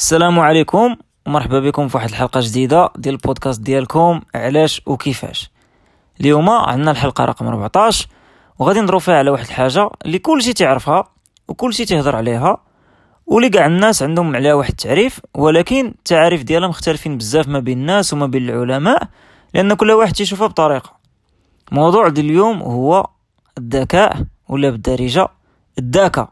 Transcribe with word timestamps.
السلام 0.00 0.40
عليكم 0.40 0.96
ومرحبا 1.26 1.60
بكم 1.60 1.88
في 1.88 1.96
واحد 1.96 2.08
الحلقة 2.08 2.40
جديدة 2.40 2.88
ديال 2.96 3.14
البودكاست 3.14 3.60
ديالكم 3.60 4.20
علاش 4.34 4.82
وكيفاش؟ 4.86 5.50
اليوم 6.20 6.50
عندنا 6.50 6.90
الحلقة 6.90 7.24
رقم 7.24 7.46
14 7.46 8.06
وغادي 8.58 8.80
نضرو 8.80 8.98
فيها 8.98 9.14
على 9.18 9.30
واحد 9.30 9.44
الحاجة 9.44 9.90
اللي 10.06 10.18
كلشي 10.18 10.52
تعرفها 10.52 11.04
وكلشي 11.48 11.84
تيهضر 11.84 12.16
عليها 12.16 12.56
واللي 13.26 13.48
كاع 13.48 13.66
الناس 13.66 14.02
عندهم 14.02 14.36
عليها 14.36 14.54
واحد 14.54 14.70
التعريف 14.70 15.20
ولكن 15.34 15.86
التعاريف 15.86 16.42
ديالها 16.42 16.68
مختلفين 16.68 17.18
بزاف 17.18 17.48
ما 17.48 17.58
بين 17.58 17.78
الناس 17.78 18.12
وما 18.12 18.26
بين 18.26 18.48
العلماء 18.48 19.08
لأن 19.54 19.74
كل 19.74 19.90
واحد 19.90 20.12
تيشوفها 20.12 20.46
بطريقة. 20.46 20.92
موضوع 21.72 22.08
ديال 22.08 22.26
اليوم 22.26 22.62
هو 22.62 23.06
الذكاء 23.58 24.24
ولا 24.48 24.70
بالدارجة 24.70 25.28
الذكاء 25.78 26.28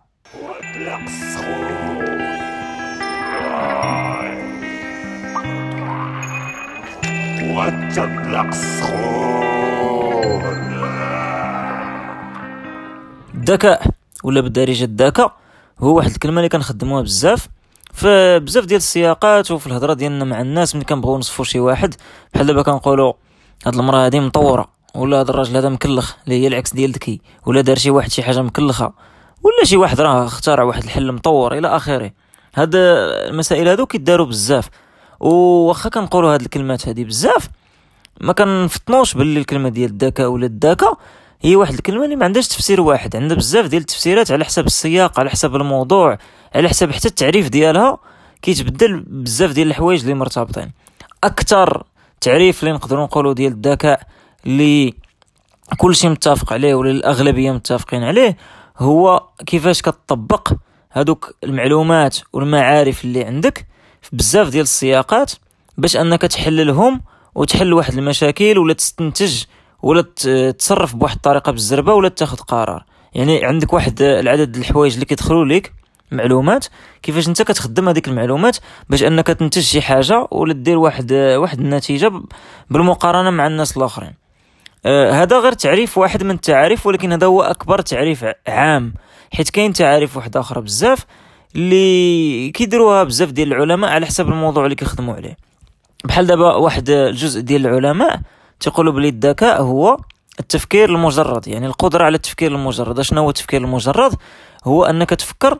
الذكاء 13.35 13.87
ولا 14.25 14.41
بالدارجة 14.41 14.85
الذكاء 14.85 15.37
هو 15.81 15.97
واحد 15.97 16.11
الكلمة 16.11 16.37
اللي 16.37 16.49
كنخدموها 16.49 17.03
بزاف. 17.03 17.49
في 17.93 18.39
بزاف 18.39 18.65
ديال 18.65 18.77
السياقات 18.77 19.51
وفي 19.51 19.67
الهضرة 19.67 19.95
ديالنا 19.95 20.25
مع 20.25 20.41
الناس 20.41 20.75
ملي 20.75 20.85
كنبغيو 20.85 21.17
نوصفوا 21.17 21.45
شي 21.45 21.61
واحد 21.61 21.95
بحال 22.35 22.47
دابا 22.47 22.63
كنقولوا 22.63 23.13
هاد 23.67 23.75
المرأة 23.75 24.07
هادي 24.07 24.21
مطورة 24.21 24.69
ولا 24.95 25.21
هاد 25.21 25.29
الراجل 25.29 25.57
هذا 25.57 25.69
مكلخ 25.69 26.17
اللي 26.25 26.43
هي 26.43 26.47
العكس 26.47 26.75
ديال 26.75 26.93
ذكي 26.93 27.21
ولا 27.47 27.61
دار 27.61 27.77
شي 27.77 27.91
واحد 27.91 28.11
شي 28.11 28.23
حاجة 28.23 28.43
مكلخة 28.43 28.93
ولا 29.43 29.65
شي 29.65 29.77
واحد 29.77 30.01
راه 30.01 30.25
اخترع 30.25 30.63
واحد 30.63 30.85
الحل 30.85 31.13
مطور 31.13 31.59
إلى 31.59 31.69
آخره. 31.69 32.11
هاد 32.55 32.71
المسائل 32.75 33.69
هادو 33.69 33.87
كيداروا 33.87 34.27
بزاف. 34.27 34.69
وواخا 35.21 35.89
كنقولوا 35.89 36.35
هاد 36.35 36.41
الكلمات 36.41 36.89
هادي 36.89 37.05
بزاف. 37.05 37.49
ما 38.21 38.33
كنفطنوش 38.33 39.15
باللي 39.15 39.41
الكلمة 39.41 39.69
ديال 39.69 39.91
الذكاء 39.91 40.29
ولا 40.29 40.47
الذكاء 40.47 40.99
هي 41.41 41.57
واحد 41.57 41.75
الكلمة 41.75 42.05
اللي 42.05 42.17
ما 42.17 42.25
عندهاش 42.25 42.49
تفسير 42.49 42.81
واحد. 42.81 43.17
عندها 43.17 43.37
بزاف 43.37 43.67
ديال 43.67 43.81
التفسيرات 43.81 44.31
على 44.31 44.45
حسب 44.45 44.67
السياق 44.67 45.21
على 45.21 45.31
حسب 45.31 45.57
الموضوع 45.57 46.19
على 46.55 46.69
حسب 46.69 46.91
حتى 46.93 47.09
التعريف 47.09 47.49
ديالها. 47.49 47.99
كيتبدل 48.43 49.01
بزاف 49.01 49.53
ديال 49.53 49.69
الحوايج 49.69 50.01
اللي 50.01 50.15
مرتبطين. 50.15 50.73
أكثر 51.25 51.83
تعريف 52.21 52.63
اللي 52.63 52.75
نقدروا 52.75 53.05
نقولوا 53.05 53.33
ديال 53.33 53.53
الذكاء 53.53 54.01
اللي 54.47 54.95
كلشي 55.77 56.09
متفق 56.09 56.53
عليه 56.53 56.75
ولا 56.75 56.91
الأغلبية 56.91 57.53
متفقين 57.53 58.05
عليه 58.05 58.37
هو 58.79 59.23
كيفاش 59.47 59.83
كتطبق 59.83 60.53
هادوك 60.93 61.35
المعلومات 61.45 62.17
والمعارف 62.33 63.05
اللي 63.05 63.25
عندك. 63.25 63.67
في 64.03 64.17
بزاف 64.17 64.49
ديال 64.49 64.63
السياقات 64.63 65.33
باش 65.79 65.97
انك 65.97 66.23
تحللهم 66.23 67.01
وتحل 67.35 67.73
واحد 67.73 67.95
المشاكل 67.95 68.59
ولا 68.59 68.73
تستنتج 68.73 69.45
ولا 69.83 70.03
تصرف 70.53 70.95
بواحد 70.95 71.17
الطريقة 71.17 71.53
بالزربة 71.53 71.95
ولا 71.95 72.09
تاخذ 72.09 72.37
قرار. 72.37 72.85
يعني 73.15 73.45
عندك 73.45 73.73
واحد 73.73 74.03
العدد 74.03 74.57
الحوايج 74.57 74.95
اللي 74.95 75.05
كيدخلوا 75.05 75.45
لك 75.45 75.73
معلومات 76.11 76.67
كيفاش 77.03 77.29
انت 77.29 77.43
كتخدم 77.43 77.89
هذيك 77.89 78.09
المعلومات 78.09 78.57
باش 78.89 79.03
انك 79.03 79.27
تنتج 79.27 79.63
شي 79.63 79.81
حاجة 79.81 80.27
ولا 80.31 80.53
دير 80.53 80.79
واحد 80.79 81.13
واحد 81.13 81.61
النتيجة 81.61 82.13
بالمقارنة 82.71 83.31
مع 83.31 83.47
الناس 83.47 83.77
الآخرين. 83.77 84.15
آه 84.87 85.13
هذا 85.13 85.39
غير 85.39 85.53
تعريف 85.53 85.99
واحد 85.99 86.23
من 86.23 86.31
التعاريف 86.31 86.87
ولكن 86.87 87.13
هذا 87.13 87.27
هو 87.27 87.43
أكبر 87.43 87.81
تعريف 87.81 88.25
عام 88.49 88.95
حيت 89.33 89.51
كاين 89.51 89.73
تعاريف 89.73 90.17
واحدة 90.17 90.41
أخرى 90.41 90.61
بزاف 90.61 91.07
اللي 91.59 92.51
كيديروها 92.51 93.05
بزاف 93.05 93.31
ديال 93.31 93.53
العلماء 93.53 93.91
على 93.91 94.07
حسب 94.07 94.29
الموضوع 94.29 94.65
اللي 94.65 94.75
كيخدموا 94.75 95.15
عليه. 95.15 95.37
بحال 96.05 96.27
دابا 96.27 96.55
واحد 96.55 96.91
الجزء 96.91 97.41
ديال 97.41 97.67
العلماء 97.67 98.21
تيقولوا 98.61 98.93
بلي 98.93 99.09
الذكاء 99.09 99.63
هو 99.63 99.97
التفكير 100.41 100.89
المجرد 100.89 101.49
يعني 101.49 101.67
القدرة 101.67 102.05
على 102.05 102.15
التفكير 102.15 102.55
المجرد. 102.55 103.01
شنو 103.01 103.23
هو 103.23 103.29
التفكير 103.29 103.65
المجرد؟ 103.65 104.15
هو 104.65 104.85
أنك 104.85 105.11
تفكر 105.11 105.59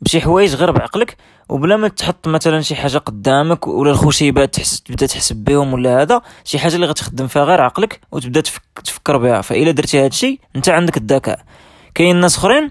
بشي 0.00 0.20
حوايج 0.20 0.54
غير 0.54 0.70
بعقلك 0.70 1.16
وبلا 1.48 1.76
ما 1.76 1.88
تحط 1.88 2.28
مثلا 2.28 2.60
شي 2.60 2.74
حاجة 2.74 2.98
قدامك 2.98 3.66
ولا 3.66 3.90
الخشيبات 3.90 4.54
تحس 4.54 4.80
تبدا 4.80 5.06
تحسب 5.06 5.36
بهم 5.36 5.72
ولا 5.72 6.02
هذا 6.02 6.22
شي 6.44 6.58
حاجة 6.58 6.74
اللي 6.74 6.86
غتخدم 6.86 7.26
فيها 7.26 7.44
غير 7.44 7.60
عقلك 7.60 8.00
وتبدا 8.12 8.40
تفك 8.40 8.62
تفكر 8.84 9.16
بها. 9.16 9.40
فاذا 9.40 9.70
درتي 9.70 10.00
هذا 10.00 10.06
الشيء 10.06 10.40
أنت 10.56 10.68
عندك 10.68 10.96
الذكاء. 10.96 11.40
كاين 11.94 12.16
ناس 12.16 12.36
أخرين 12.38 12.70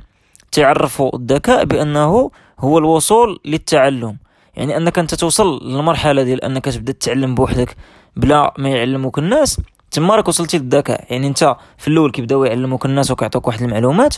تعرفوا 0.52 1.16
الذكاء 1.16 1.66
بأنه 1.66 2.32
هو 2.60 2.78
الوصول 2.78 3.40
للتعلم. 3.46 4.18
يعني 4.56 4.78
أنك 4.78 5.00
أنت 5.00 5.16
توصل 5.16 5.68
للمرحلة 5.68 6.24
ديال 6.24 6.44
انك 6.44 6.66
تبدأ 6.66 6.92
تتعلم 6.92 7.36
بوحدك 7.36 7.76
بلا 8.16 8.54
ما 8.58 8.70
يعلموك 8.70 9.20
الناس. 9.20 9.62
تما 9.92 10.16
راك 10.16 10.28
وصلتي 10.28 10.58
للذكاء. 10.58 11.06
يعني 11.10 11.28
أنت 11.28 11.56
في 11.78 11.88
الأول 11.88 12.12
كيبداو 12.12 12.44
يعلموك 12.44 12.86
الناس 12.86 13.12
وكيعطوك 13.12 13.48
واحد 13.48 13.62
المعلومات 13.62 14.16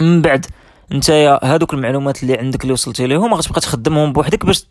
من 0.00 0.22
بعد 0.22 0.46
أنت 0.92 1.10
هادوك 1.42 1.74
المعلومات 1.74 2.22
اللي 2.22 2.38
عندك 2.38 2.62
اللي 2.62 2.72
وصلتي 2.72 3.06
ليهم 3.06 3.34
غتبقى 3.34 3.60
تخدمهم 3.60 4.12
بوحدك 4.12 4.46
باش 4.46 4.66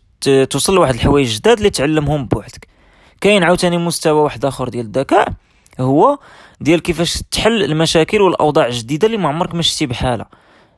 توصل 0.50 0.74
لواحد 0.74 0.94
الحوايج 0.94 1.36
جداد 1.36 1.56
اللي 1.56 1.70
تعلمهم 1.70 2.26
بوحدك. 2.26 2.66
كاين 3.20 3.42
عاوتاني 3.42 3.78
مستوى 3.78 4.20
واحد 4.22 4.44
آخر 4.44 4.68
ديال 4.68 4.86
الذكاء 4.86 5.28
هو 5.80 6.18
ديال 6.60 6.82
كيفاش 6.82 7.22
تحل 7.30 7.62
المشاكل 7.62 8.20
والأوضاع 8.20 8.66
الجديدة 8.66 9.06
اللي 9.06 9.18
ما 9.18 9.28
عمرك 9.28 9.54
ما 9.54 9.62
شفتي 9.62 9.86
بحالها. 9.86 10.28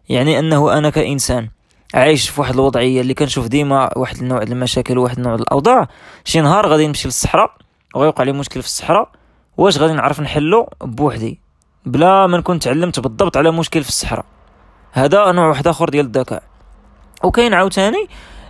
يعني 0.09 0.39
أنه 0.39 0.79
أنا 0.79 0.91
كإنسان 0.91 1.49
عايش 1.95 2.29
في 2.29 2.41
واحد 2.41 2.55
الوضعية 2.55 3.01
اللي 3.01 3.15
كنشوف 3.15 3.47
ديما 3.47 3.99
واحد 3.99 4.17
النوع 4.17 4.43
المشاكل 4.43 4.99
وواحد 4.99 5.17
النوع 5.17 5.35
الأوضاع. 5.35 5.89
شي 6.25 6.41
نهار 6.41 6.67
غادي 6.67 6.87
نمشي 6.87 7.09
للصحراء 7.09 7.57
وغيوقع 7.95 8.25
لي 8.25 8.33
مشكل 8.33 8.63
في 8.63 8.67
الصحراء. 8.67 9.09
واش 9.57 9.79
غادي 9.79 9.93
نعرف 9.93 10.21
نحلو؟ 10.21 10.69
بوحدي. 10.81 11.39
بلا 11.87 12.27
ما 12.27 12.39
نكون 12.39 12.59
تعلمت 12.59 13.01
بالضبط 13.01 13.37
على 13.37 13.51
مشكل 13.51 13.83
في 13.83 13.89
الصحراء. 13.89 14.25
هذا 14.93 15.33
نوع 15.33 15.49
واحد 15.49 15.67
آخر 15.69 15.89
ديال 15.89 16.07
الذكاء. 16.07 16.43
وكاين 17.25 17.55
عاوتاني 17.55 18.09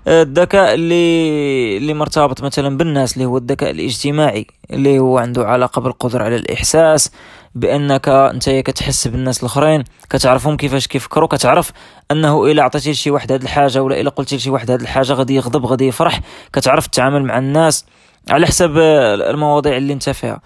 الذكاء 0.08 0.74
اللي 0.74 1.76
اللي 1.76 1.94
مرتبط 1.94 2.42
مثلا 2.42 2.76
بالناس 2.76 3.14
اللي 3.14 3.24
هو 3.24 3.38
الذكاء 3.38 3.70
الاجتماعي 3.70 4.46
اللي 4.70 4.98
هو 4.98 5.18
عنده 5.18 5.46
علاقة 5.46 5.80
بالقدرة 5.80 6.24
على 6.24 6.36
الإحساس 6.36 7.10
بأنك 7.54 8.08
أنت 8.08 8.50
كتحس 8.50 9.08
بالناس 9.08 9.38
الآخرين 9.38 9.84
كتعرفهم 10.10 10.56
كيفاش 10.56 10.86
كيفكروا 10.86 11.28
كتعرف 11.28 11.72
أنه 12.10 12.46
إلا 12.46 12.62
عطيتي 12.62 12.90
لشي 12.90 13.10
واحد 13.10 13.32
هذه 13.32 13.42
الحاجة 13.42 13.82
ولا 13.82 14.00
إلا 14.00 14.10
قلتي 14.10 14.36
لشي 14.36 14.50
واحد 14.50 14.70
هذه 14.70 14.82
الحاجة 14.82 15.12
غادي 15.12 15.34
يغضب 15.34 15.66
غادي 15.66 15.86
يفرح 15.86 16.20
كتعرف 16.52 16.86
تتعامل 16.86 17.24
مع 17.24 17.38
الناس 17.38 17.84
على 18.30 18.46
حسب 18.46 18.78
المواضيع 18.78 19.76
اللي 19.76 19.92
أنت 19.92 20.10
فيها. 20.10 20.40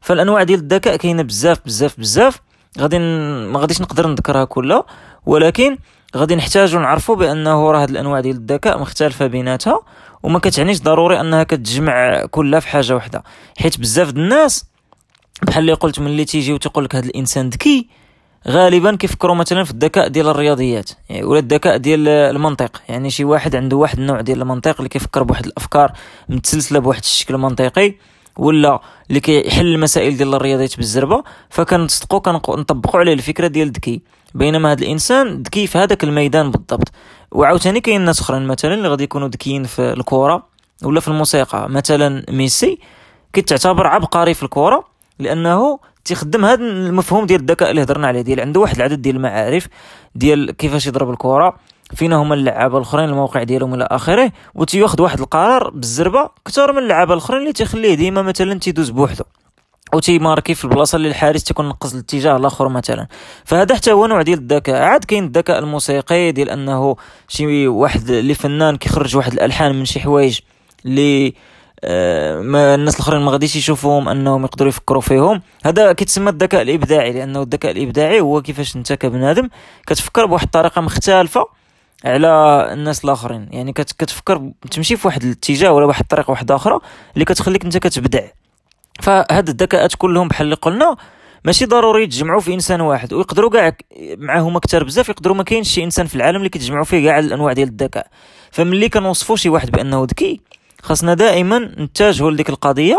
فالأنواع 0.00 0.42
ديال 0.42 0.60
الذكاء 0.60 0.96
كاينة 0.96 1.22
بزاف 1.22 1.58
بزاف 1.66 2.00
بزاف 2.00 2.40
غادي 2.80 2.98
ما 2.98 3.60
غاديش 3.60 3.80
نقدر 3.80 4.06
نذكرها 4.06 4.44
كلها 4.44 4.84
ولكن 5.26 5.76
غادي 6.16 6.36
نحتاجو 6.36 6.78
نعرفوا 6.78 7.16
بأنه 7.16 7.70
راه 7.70 7.82
هاد 7.82 7.90
الأنواع 7.90 8.20
ديال 8.20 8.36
الذكاء 8.36 8.78
مختلفة 8.78 9.26
بيناتها 9.26 9.80
وما 10.22 10.38
كتعنيش 10.38 10.82
ضروري 10.82 11.20
أنها 11.20 11.42
كتجمع 11.42 12.26
كلها 12.26 12.60
في 12.60 12.68
حاجة 12.68 12.94
واحدة 12.94 13.22
حيت 13.58 13.80
بزاف 13.80 14.10
د 14.10 14.18
الناس 14.18 14.64
بحال 15.42 15.60
اللي 15.60 15.72
قلت 15.72 16.00
ملي 16.00 16.24
تيجي 16.24 16.52
وتقول 16.52 16.84
لك 16.84 16.94
هذا 16.94 17.06
الإنسان 17.06 17.48
ذكي 17.48 17.88
غالبا 18.48 18.96
كيفكروا 18.96 19.34
مثلا 19.34 19.64
في 19.64 19.70
الذكاء 19.70 20.08
ديال 20.08 20.28
الرياضيات 20.28 20.90
يعني 21.08 21.24
ولا 21.24 21.38
الذكاء 21.38 21.76
ديال 21.76 22.08
المنطق. 22.08 22.82
يعني 22.88 23.10
شي 23.10 23.24
واحد 23.24 23.56
عنده 23.56 23.76
واحد 23.76 23.98
النوع 23.98 24.20
ديال 24.20 24.42
المنطق 24.42 24.74
اللي 24.76 24.88
كيفكر 24.88 25.22
بواحد 25.22 25.46
الأفكار 25.46 25.92
متسلسلة 26.28 26.78
بواحد 26.78 27.00
الشكل 27.00 27.36
منطقي. 27.36 27.94
ولا 28.36 28.80
اللي 29.08 29.20
كيحل 29.20 29.66
المسائل 29.66 30.16
ديال 30.16 30.34
الرياضيات 30.34 30.76
بالزربة 30.76 31.22
فكنصدقوا 31.50 32.38
كنطبقوا 32.38 33.00
عليه 33.00 33.12
الفكرة 33.12 33.46
ديال 33.46 33.68
الذكي 33.68 34.02
بينما 34.34 34.72
هذا 34.72 34.82
الإنسان 34.82 35.42
ذكي 35.42 35.66
في 35.66 35.78
هذاك 35.78 36.04
الميدان 36.04 36.50
بالضبط. 36.50 36.88
وعاوتاني 37.30 37.80
كاين 37.80 38.00
ناس 38.00 38.20
أخرين 38.20 38.46
مثلا 38.46 38.74
اللي 38.74 38.88
غادي 38.88 39.04
يكونوا 39.04 39.28
ذكيين 39.28 39.64
في 39.64 39.92
الكره 39.92 40.46
ولا 40.82 41.00
في 41.00 41.08
الموسيقى. 41.08 41.68
مثلا 41.68 42.24
ميسي 42.30 42.78
كتعتبر 43.32 43.86
عبقري 43.86 44.34
في 44.34 44.42
الكره 44.42 44.84
لأنه 45.18 45.78
تيخدم 46.04 46.44
هذا 46.44 46.62
المفهوم 46.62 47.26
ديال 47.26 47.40
الذكاء 47.40 47.70
اللي 47.70 47.82
هضرنا 47.82 48.06
عليه 48.06 48.20
ديال 48.20 48.40
عنده 48.40 48.60
واحد 48.60 48.76
العدد 48.76 49.02
ديال 49.02 49.16
المعارف 49.16 49.68
ديال 50.14 50.50
كيفاش 50.50 50.86
يضرب 50.86 51.10
الكره 51.10 51.56
فينا 51.94 52.16
هما 52.16 52.34
اللعابه 52.34 52.78
الأخرين 52.78 53.08
الموقع 53.08 53.42
ديالهم 53.42 53.74
إلى 53.74 53.88
آخره 53.90 54.32
وتيأخذ 54.54 55.02
واحد 55.02 55.20
القرار 55.20 55.70
بالزربة 55.70 56.30
أكثر 56.46 56.72
من 56.72 56.78
اللعابه 56.78 57.14
الأخرين 57.14 57.40
اللي 57.40 57.52
تيخليه 57.52 57.94
ديما 57.94 58.22
مثلا 58.22 58.58
تيدوز 58.58 58.90
بوحدو 58.90 59.24
أو 59.94 59.98
تيماركي 59.98 60.54
في 60.54 60.64
البلاصة 60.64 60.96
اللي 60.96 61.08
الحارس 61.08 61.44
تيكون 61.44 61.68
نقص 61.68 61.92
الاتجاه 61.92 62.36
الآخر 62.36 62.68
مثلا. 62.68 63.06
فهذا 63.44 63.74
حتى 63.74 63.92
هو 63.92 64.06
نوع 64.06 64.22
ديال 64.22 64.38
الذكاء. 64.38 64.82
عاد 64.82 65.04
كاين 65.04 65.24
الذكاء 65.24 65.58
الموسيقي 65.58 66.32
ديال 66.32 66.50
أنه 66.50 66.96
شي 67.28 67.68
واحد 67.68 68.10
اللي 68.10 68.34
فنان 68.34 68.76
كيخرج 68.76 69.16
واحد 69.16 69.32
الألحان 69.32 69.74
من 69.78 69.84
شي 69.84 70.00
حوايج 70.00 70.40
اللي 70.84 71.34
آه، 71.84 72.40
ما 72.40 72.74
الناس 72.74 72.94
الأخرين 72.94 73.22
ما 73.22 73.30
غاديش 73.30 73.56
يشوفوهم 73.56 74.08
أنهم 74.08 74.44
يقدروا 74.44 74.68
يفكروا 74.68 75.00
فيهم. 75.00 75.42
هذا 75.64 75.92
كيتسمى 75.92 76.30
الذكاء 76.30 76.62
الإبداعي 76.62 77.12
لأنه 77.12 77.42
الذكاء 77.42 77.72
الإبداعي 77.72 78.20
هو 78.20 78.42
كيفاش 78.42 78.76
انت 78.76 78.92
كبنادم 78.92 79.48
كتفكر 79.86 80.26
بواحد 80.26 80.44
الطريقة 80.44 80.80
مختلفة 80.80 81.46
على 82.04 82.28
الناس 82.72 83.04
الآخرين. 83.04 83.48
يعني 83.50 83.72
كتفكر 83.72 84.50
تمشي 84.70 84.96
في 84.96 85.06
واحد 85.06 85.22
الاتجاه 85.22 85.72
ولا 85.72 85.86
واحد 85.86 86.00
الطريقة 86.00 86.30
واحدة 86.30 86.56
أخرى 86.56 86.78
اللي 87.14 87.24
كتخليك 87.24 87.64
انت 87.64 87.76
كتبدع. 87.76 88.22
فهاد 89.00 89.48
الذكاءات 89.48 89.94
كلهم 89.94 90.28
بحال 90.28 90.44
اللي 90.44 90.56
قلنا 90.56 90.96
ماشي 91.44 91.66
ضروري 91.66 92.02
يتجمعوا 92.02 92.40
في 92.40 92.54
إنسان 92.54 92.80
واحد 92.80 93.12
ويقدروا 93.12 93.50
كاع 93.50 93.76
معاهم 94.16 94.58
كثار 94.58 94.84
بزاف 94.84 95.08
يقدروا 95.08 95.36
ما 95.36 95.42
كاينش 95.42 95.68
شي 95.68 95.84
إنسان 95.84 96.06
في 96.06 96.14
العالم 96.14 96.36
اللي 96.36 96.48
كيتجمعوا 96.48 96.84
فيه 96.84 97.08
كاع 97.08 97.18
الأنواع 97.18 97.52
ديال 97.52 97.68
الذكاء. 97.68 98.06
فملي 98.50 98.88
كنوصفوا 98.88 99.36
شي 99.36 99.48
واحد 99.48 99.70
بأنه 99.70 100.04
ذكي 100.04 100.40
خاصنا 100.82 101.14
دائما 101.14 101.58
نتجهوا 101.58 102.30
لديك 102.30 102.48
القضية 102.48 102.98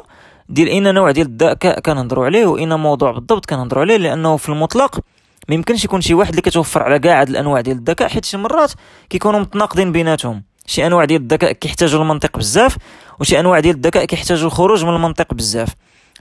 ديال 0.49 0.67
اين 0.67 0.93
نوع 0.93 1.11
ديال 1.11 1.27
الذكاء 1.27 1.79
كنهضروا 1.79 2.25
عليه 2.25 2.45
واين 2.45 2.73
موضوع 2.73 3.11
بالضبط 3.11 3.45
كنهضروا 3.45 3.83
عليه 3.83 3.97
لأنه 3.97 4.37
في 4.37 4.49
المطلق 4.49 4.99
ما 5.49 5.55
يمكنش 5.55 5.85
يكون 5.85 6.01
شي 6.01 6.13
واحد 6.13 6.29
اللي 6.29 6.41
كتوفر 6.41 6.83
على 6.83 6.99
كاع 6.99 7.21
هاد 7.21 7.29
الأنواع 7.29 7.61
ديال 7.61 7.77
الذكاء 7.77 8.09
حيت 8.09 8.25
شي 8.25 8.37
مرات 8.37 8.71
كيكونوا 9.09 9.39
متناقضين 9.39 9.91
بيناتهم. 9.91 10.43
شي 10.65 10.87
أنواع 10.87 11.05
ديال 11.05 11.21
الذكاء 11.21 11.51
كيحتاجوا 11.51 12.01
المنطق 12.01 12.37
بزاف 12.37 12.77
وشي 13.19 13.39
أنواع 13.39 13.59
ديال 13.59 13.75
الذكاء 13.75 14.05
كيحتاجوا 14.05 14.47
الخروج 14.47 14.85
من 14.85 14.95
المنطق 14.95 15.33
بزاف. 15.33 15.69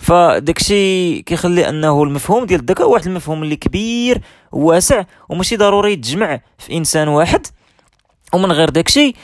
فداكشي 0.01 1.23
كيخلي 1.23 1.69
أنه 1.69 2.03
المفهوم 2.03 2.47
ديال 2.47 2.61
الذكاء 2.61 2.89
واحد 2.89 3.07
المفهوم 3.07 3.43
اللي 3.43 3.57
كبير 3.57 4.21
وواسع 4.53 5.05
وماشي 5.29 5.57
ضروري 5.57 5.93
يتجمع 5.93 6.41
في 6.59 6.77
إنسان 6.77 7.09
واحد. 7.09 7.47
ومن 8.33 8.53
غير 8.53 8.71
داكشي 8.71 9.15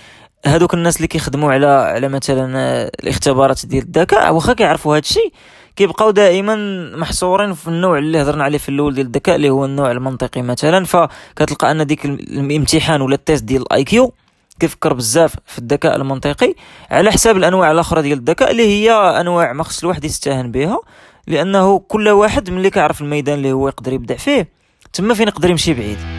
هادوك 0.46 0.74
الناس 0.74 0.96
اللي 0.96 1.06
كيخدموا 1.08 1.52
على 1.52 1.66
على 1.66 2.08
مثلا 2.08 2.58
الاختبارات 3.02 3.66
ديال 3.66 3.82
الذكاء 3.82 4.34
واخا 4.34 4.52
كيعرفوا 4.52 4.96
هادشي 4.96 5.32
كيبقاو 5.78 6.10
دائما 6.10 6.56
محصورين 6.96 7.54
في 7.54 7.68
النوع 7.68 7.98
اللي 7.98 8.22
هضرنا 8.22 8.44
عليه 8.44 8.58
في 8.58 8.68
الأول 8.68 8.94
ديال 8.94 9.06
الذكاء 9.06 9.36
اللي 9.36 9.50
هو 9.50 9.64
النوع 9.64 9.90
المنطقي 9.90 10.42
مثلا. 10.42 10.84
فكتلقى 10.84 11.70
أن 11.70 11.86
ديك 11.86 12.04
الامتحان 12.04 13.00
ولا 13.00 13.14
ال 13.14 13.20
test 13.20 13.44
ديال 13.44 13.62
ال 13.62 13.84
IQ 13.84 14.12
كيفكر 14.60 14.92
بزاف 14.92 15.34
في 15.46 15.58
الذكاء 15.58 15.96
المنطقي 15.96 16.54
على 16.90 17.12
حساب 17.12 17.36
الأنواع 17.36 17.70
الأخرى 17.70 18.02
ديال 18.02 18.18
الذكاء 18.18 18.50
اللي 18.50 18.66
هي 18.66 18.92
أنواع 18.92 19.52
ما 19.52 19.62
خص 19.64 19.82
الواحد 19.82 20.04
يستهان 20.04 20.50
بها 20.50 20.80
لأنه 21.26 21.78
كل 21.78 22.08
واحد 22.08 22.50
ملي 22.50 22.70
كيعرف 22.70 23.00
الميدان 23.00 23.38
اللي 23.38 23.52
هو 23.52 23.68
يقدر 23.68 23.92
يبدع 23.92 24.16
فيه 24.16 24.48
تما 24.92 25.14
فين 25.14 25.28
يقدر 25.28 25.50
يمشي 25.50 25.74
بعيد. 25.74 26.17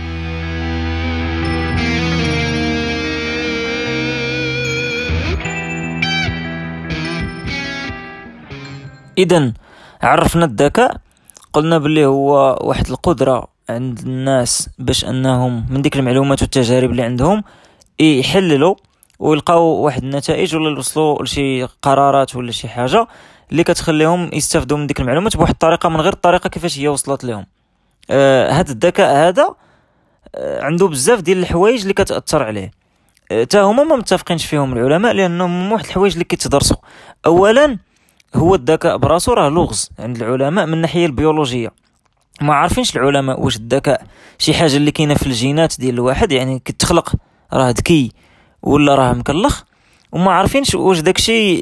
اذا 9.19 9.53
عرفنا 10.01 10.45
الذكاء. 10.45 10.97
قلنا 11.53 11.77
باللي 11.77 12.05
هو 12.05 12.59
واحد 12.61 12.87
القدرة 12.89 13.47
عند 13.69 13.99
الناس 13.99 14.69
باش 14.79 15.05
أنهم 15.05 15.65
من 15.69 15.81
ديك 15.81 15.95
المعلومات 15.95 16.41
والتجارب 16.41 16.91
اللي 16.91 17.03
عندهم 17.03 17.43
يحللوا 17.99 18.75
ويلقاو 19.19 19.61
واحد 19.63 20.03
النتائج 20.03 20.55
ولا 20.55 20.69
يوصلوا 20.69 21.23
لشي 21.23 21.63
قرارات 21.63 22.35
ولا 22.35 22.51
شي 22.51 22.67
حاجة 22.67 23.07
اللي 23.51 23.63
كتخليهم 23.63 24.29
يستافدوا 24.33 24.77
من 24.77 24.87
ديك 24.87 24.99
المعلومات 24.99 25.37
بواحد 25.37 25.51
الطريقة 25.51 25.89
من 25.89 26.01
غير 26.01 26.13
الطريقة 26.13 26.49
كيفاش 26.49 26.79
هي 26.79 26.87
وصلت 26.87 27.23
لهم. 27.23 27.45
آه 28.09 28.51
هذا 28.51 28.71
الذكاء 28.71 29.27
هذا 29.27 29.55
آه 30.35 30.63
عنده 30.63 30.87
بزاف 30.87 31.21
ديال 31.21 31.37
الحوايج 31.37 31.81
اللي 31.81 31.93
كتأثر 31.93 32.43
عليه. 32.43 32.71
آه 33.31 33.43
تا 33.43 33.61
هما 33.61 33.83
ما 33.83 33.95
متفقينش 33.95 34.45
فيهم 34.45 34.73
العلماء 34.73 35.13
لأنهم 35.13 35.71
واحد 35.71 35.85
الحوايج 35.85 36.13
اللي 36.13 36.25
كيتدرسوا. 36.25 36.77
اولا 37.25 37.77
هو 38.35 38.55
الذكاء 38.55 38.97
براسو 38.97 39.33
راه 39.33 39.49
لغز. 39.49 39.89
عند 39.99 40.21
العلماء 40.21 40.65
من 40.65 40.73
الناحيه 40.73 41.05
البيولوجية. 41.05 41.71
ما 42.41 42.53
عارفينش 42.53 42.95
العلماء 42.95 43.41
واش 43.41 43.55
الذكاء 43.55 44.03
شي 44.37 44.53
حاجة 44.53 44.75
اللي 44.75 44.91
كاينة 44.91 45.13
في 45.13 45.27
الجينات 45.27 45.79
ديال 45.79 45.93
الواحد 45.93 46.31
يعني 46.31 46.61
كتخلق 46.65 47.13
راه 47.53 47.69
ذكي 47.69 48.11
ولا 48.63 48.95
راه 48.95 49.13
مكلخ. 49.13 49.63
وما 50.11 50.31
عارفينش 50.31 50.75
واش 50.75 50.99
داكشي 50.99 51.57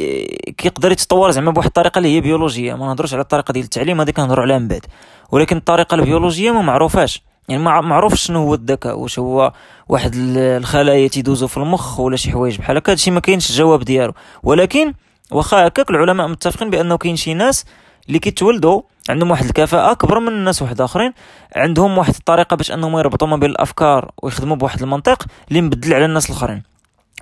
كيقدر 0.51 0.91
يتطور 0.91 1.31
زعما 1.31 1.51
بواحد 1.51 1.67
الطريقة 1.67 1.97
اللي 1.97 2.15
هي 2.15 2.21
بيولوجية. 2.21 2.73
ما 2.73 2.85
نهضروش 2.85 3.13
على 3.13 3.21
الطريقة 3.21 3.51
ديال 3.51 3.65
التعليم 3.65 4.01
هذيك 4.01 4.15
كنهضروا 4.15 4.43
عليها 4.43 4.59
من 4.59 4.67
بعد. 4.67 4.85
ولكن 5.31 5.57
الطريقة 5.57 5.95
البيولوجية 5.95 6.51
ما 6.51 6.61
معروفاش 6.61 7.21
يعني 7.49 7.63
ما 7.63 7.81
معروف 7.81 8.15
شنو 8.15 8.39
هو 8.39 8.53
الذكاء 8.53 8.99
واش 8.99 9.19
هو 9.19 9.53
واحد 9.89 10.11
الخلايا 10.15 11.07
تيدوزو 11.07 11.47
في 11.47 11.57
المخ 11.57 11.99
ولا 11.99 12.15
شي 12.15 12.31
حوايج 12.31 12.57
بحال 12.57 12.77
هكا. 12.77 12.91
هادشي 12.91 13.11
ما 13.11 13.19
كاينش 13.19 13.49
الجواب 13.49 13.83
ديالو. 13.83 14.13
ولكن 14.43 14.93
واخا 15.31 15.67
هكاك 15.67 15.89
العلماء 15.89 16.27
متفقين 16.27 16.69
بأنه 16.69 16.97
كاين 16.97 17.15
شي 17.15 17.33
ناس 17.33 17.65
اللي 18.07 18.19
كيتولدوا 18.19 18.81
عندهم 19.09 19.31
واحد 19.31 19.45
الكفاءة 19.45 19.91
أكبر 19.91 20.19
من 20.19 20.27
الناس 20.27 20.61
واحد 20.61 20.81
آخرين. 20.81 21.13
عندهم 21.55 21.97
واحد 21.97 22.15
الطريقة 22.15 22.55
باش 22.55 22.71
أنهم 22.71 22.97
يربطوا 22.97 23.27
ما 23.27 23.37
بين 23.37 23.49
الأفكار 23.49 24.11
ويخدموا 24.23 24.55
بواحد 24.55 24.81
المنطق 24.81 25.25
اللي 25.49 25.61
مبدل 25.61 25.93
على 25.93 26.05
الناس 26.05 26.29
الآخرين. 26.29 26.63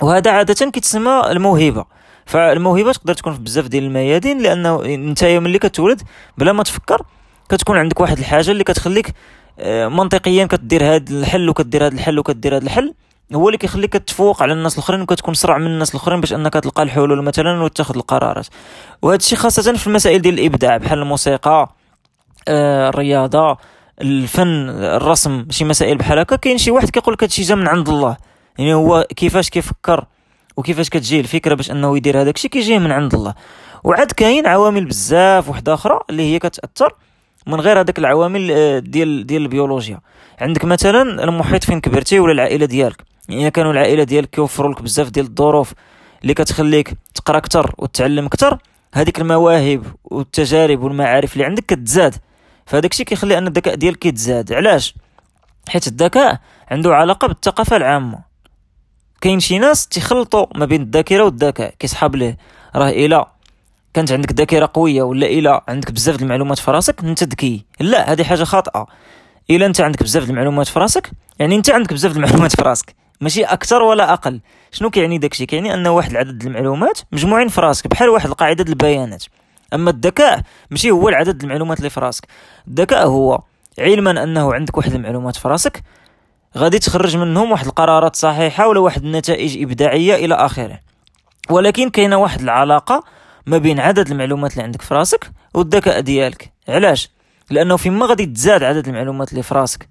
وهذا 0.01 0.31
عادة 0.31 0.69
كيتسمى 0.71 1.21
الموهبة. 1.31 1.85
فالموهبة 2.25 2.91
تقدر 2.91 3.13
تكون 3.13 3.33
في 3.33 3.39
بزاف 3.39 3.67
ديال 3.67 3.83
الميادين 3.83 4.41
لأنه 4.41 4.85
أنت 4.85 5.23
ملي 5.23 5.59
كتولد 5.59 6.01
بلا 6.37 6.53
ما 6.53 6.63
تفكر 6.63 7.01
كتكون 7.49 7.77
عندك 7.77 7.99
واحد 7.99 8.17
الحاجة 8.19 8.51
اللي 8.51 8.63
كتخليك 8.63 9.13
آه، 9.59 9.87
منطقيا 9.87 10.45
كدير 10.45 10.83
هذا 10.83 11.11
الحل 11.11 11.49
وكدير 11.49 11.85
هذا 11.85 11.93
الحل 11.95 12.19
وكدير 12.19 12.55
هذا 12.55 12.63
الحل. 12.63 12.93
هو 13.33 13.47
اللي 13.47 13.57
كيخليك 13.57 13.93
تفوق 13.93 14.43
على 14.43 14.53
الناس 14.53 14.73
الاخرين 14.73 15.01
وكتكون 15.01 15.33
سرع 15.33 15.57
من 15.57 15.67
الناس 15.67 15.89
الاخرين 15.89 16.21
باش 16.21 16.33
انك 16.33 16.53
تلقى 16.53 16.83
الحلول 16.83 17.23
مثلا 17.23 17.63
وتاخذ 17.63 17.95
القرارات. 17.95 18.47
وهذا 19.01 19.17
الشيء 19.17 19.37
خاصة 19.37 19.73
في 19.73 19.87
المسائل 19.87 20.21
ديال 20.21 20.39
الإبداع 20.39 20.77
بحال 20.77 20.99
الموسيقى 20.99 21.69
آه 22.47 22.89
الرياضة 22.89 23.57
الفن 24.01 24.69
الرسم 24.69 25.45
شي 25.49 25.65
مسائل 25.65 25.97
بحال 25.97 26.19
هكا 26.19 26.35
كاين 26.35 26.57
شي 26.57 26.71
واحد 26.71 26.89
كيقول 26.89 27.13
لك 27.13 27.23
هادشي 27.23 27.41
جا 27.41 27.55
من 27.55 27.67
عند 27.67 27.89
الله. 27.89 28.17
يعني 28.57 28.73
هو 28.73 29.07
كيفاش 29.15 29.49
كيفكر 29.49 30.05
وكيفاش 30.57 30.89
كتجي 30.89 31.19
الفكرة 31.19 31.55
باش 31.55 31.71
انه 31.71 31.97
يدير 31.97 32.21
هذاك 32.21 32.35
الشيء 32.35 32.51
كيجيه 32.51 32.79
من 32.79 32.91
عند 32.91 33.13
الله. 33.13 33.33
وعاد 33.83 34.11
كاين 34.11 34.47
عوامل 34.47 34.85
بزاف 34.85 35.49
وحدة 35.49 35.73
أخرى 35.73 35.99
اللي 36.09 36.33
هي 36.33 36.39
كتأثر 36.39 36.93
من 37.47 37.61
غير 37.61 37.79
هذاك 37.79 37.99
العوامل 37.99 38.51
آه، 38.51 38.79
ديال 38.79 39.27
ديال 39.27 39.41
البيولوجيا. 39.41 39.99
عندك 40.41 40.65
مثلا 40.65 41.23
المحيط 41.23 41.63
فين 41.63 41.81
كبرتي 41.81 42.19
ولا 42.19 42.31
العائلة 42.31 42.65
ديالك. 42.65 43.14
يعني 43.29 43.51
كانوا 43.51 43.71
العائلة 43.71 44.03
ديالك 44.03 44.29
كيوفروا 44.29 44.73
لك 44.73 44.81
بزاف 44.81 45.09
ديال 45.09 45.25
الظروف 45.25 45.73
اللي 46.21 46.33
كتخليك 46.33 46.93
تقرأ 47.15 47.37
أكثر 47.37 47.75
وتتعلم 47.77 48.25
أكثر 48.25 48.57
هذيك 48.93 49.19
المواهب 49.19 49.83
والتجارب 50.03 50.83
والمعارف 50.83 51.33
اللي 51.33 51.45
عندك 51.45 51.65
كتزاد. 51.65 52.15
فهذاك 52.65 52.91
الشيء 52.91 53.05
كيخلي 53.05 53.37
أن 53.37 53.47
الذكاء 53.47 53.75
ديالك 53.75 53.99
كيتزاد 53.99 54.53
علاش؟ 54.53 54.95
حيت 55.69 55.87
الذكاء 55.87 56.39
عنده 56.71 56.95
علاقة 56.95 57.27
بالثقافة 57.27 57.75
العامة. 57.75 58.19
كاين 59.21 59.39
شي 59.39 59.59
ناس 59.59 59.87
تيخلطوا 59.87 60.45
ما 60.55 60.65
بين 60.65 60.81
الذاكرة 60.81 61.23
والذكاء 61.23 61.73
كيسحاب 61.79 62.15
ليه. 62.15 62.37
راه 62.75 62.89
إلا 62.89 63.27
كانت 63.93 64.11
عندك 64.11 64.33
ذاكرة 64.33 64.69
قوية 64.73 65.03
ولا 65.03 65.27
إلا 65.27 65.63
عندك 65.67 65.91
بزاف 65.91 66.21
المعلومات 66.21 66.59
في 66.59 66.71
راسك 66.71 67.03
أنت 67.03 67.23
ذكي. 67.23 67.65
لا 67.79 68.11
هذه 68.11 68.23
حاجة 68.23 68.43
خاطئة. 68.43 68.87
إلا 69.49 69.65
أنت 69.65 69.81
عندك 69.81 70.03
بزاف 70.03 70.29
المعلومات 70.29 70.67
في 70.67 70.79
راسك 70.79 71.11
يعني 71.39 71.55
أنت 71.55 71.69
عندك 71.69 71.93
بزاف 71.93 72.15
المعلومات 72.15 72.55
في 72.55 72.61
راسك. 72.61 72.95
ماشي 73.21 73.43
أكثر 73.43 73.83
ولا 73.83 74.13
أقل. 74.13 74.41
شنو 74.71 74.89
كيعني 74.89 75.17
داكشي؟ 75.17 75.45
كيعني 75.45 75.73
أن 75.73 75.87
واحد 75.87 76.11
العدد 76.11 76.45
المعلومات 76.45 76.99
مجموعين 77.11 77.47
في 77.47 77.61
راسك 77.61 77.87
بحال 77.87 78.09
واحد 78.09 78.29
القاعدة 78.29 78.65
البيانات. 78.69 79.23
أما 79.73 79.89
الذكاء 79.89 80.41
ماشي 80.71 80.91
هو 80.91 81.09
العدد 81.09 81.43
المعلومات 81.43 81.77
اللي 81.77 81.89
في 81.89 81.99
راسك. 81.99 82.27
الذكاء 82.67 83.07
هو 83.07 83.41
علما 83.79 84.23
أنه 84.23 84.53
عندك 84.53 84.77
واحد 84.77 84.93
المعلومات 84.93 85.35
في 85.35 85.47
راسك 85.47 85.83
غادي 86.57 86.79
تخرج 86.79 87.17
منهم 87.17 87.51
واحد 87.51 87.65
القرارات 87.65 88.15
صحيحة 88.15 88.67
ولا 88.67 88.79
واحد 88.79 89.03
النتائج 89.03 89.61
إبداعية 89.61 90.15
إلى 90.15 90.35
آخره. 90.35 90.79
ولكن 91.49 91.89
كاينة 91.89 92.17
واحد 92.17 92.41
العلاقة 92.41 93.03
ما 93.45 93.57
بين 93.57 93.79
عدد 93.79 94.11
المعلومات 94.11 94.51
اللي 94.51 94.63
عندك 94.63 94.81
في 94.81 94.93
راسك 94.93 95.31
والذكاء 95.53 95.99
ديالك. 95.99 96.51
علاش؟ 96.69 97.09
لأنه 97.49 97.77
فيما 97.77 98.05
غادي 98.05 98.25
تزاد 98.25 98.63
عدد 98.63 98.87
المعلومات 98.87 99.31
اللي 99.31 99.43
في 99.43 99.53
راسك 99.53 99.87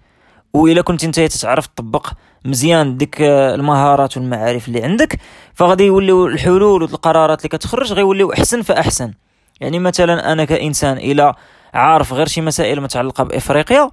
وإلا 0.55 0.83
كنت 0.83 1.05
أنت 1.05 1.21
تتعرف 1.21 1.67
تطبق 1.67 2.13
مزيان 2.45 2.97
ديك 2.97 3.17
المهارات 3.21 4.17
والمعارف 4.17 4.69
اللي 4.69 4.83
عندك 4.85 5.19
فغادي 5.55 5.85
يوليو 5.85 6.27
الحلول 6.27 6.83
والقرارات 6.83 7.39
اللي 7.39 7.49
كتخرج 7.49 7.93
غيوليو 7.93 8.33
أحسن 8.33 8.63
فأحسن. 8.63 9.13
يعني 9.61 9.79
مثلا 9.79 10.33
أنا 10.33 10.45
كإنسان 10.45 10.97
إلى 10.97 11.35
عارف 11.75 12.13
غير 12.13 12.29
شي 12.29 12.41
مسائل 12.41 12.81
متعلقة 12.81 13.25
بإفريقيا 13.25 13.91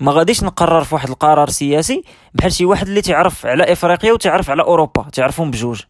ما 0.00 0.12
غاديش 0.12 0.42
نقرر 0.44 0.84
في 0.84 0.94
واحد 0.94 1.08
القرار 1.08 1.48
سياسي 1.50 2.04
بحال 2.34 2.52
شي 2.52 2.64
واحد 2.64 2.88
اللي 2.88 3.02
تعرف 3.02 3.46
على 3.46 3.72
إفريقيا 3.72 4.12
وتعرف 4.12 4.50
على 4.50 4.62
أوروبا 4.62 5.06
تعرفهم 5.12 5.50
بجوج. 5.50 5.82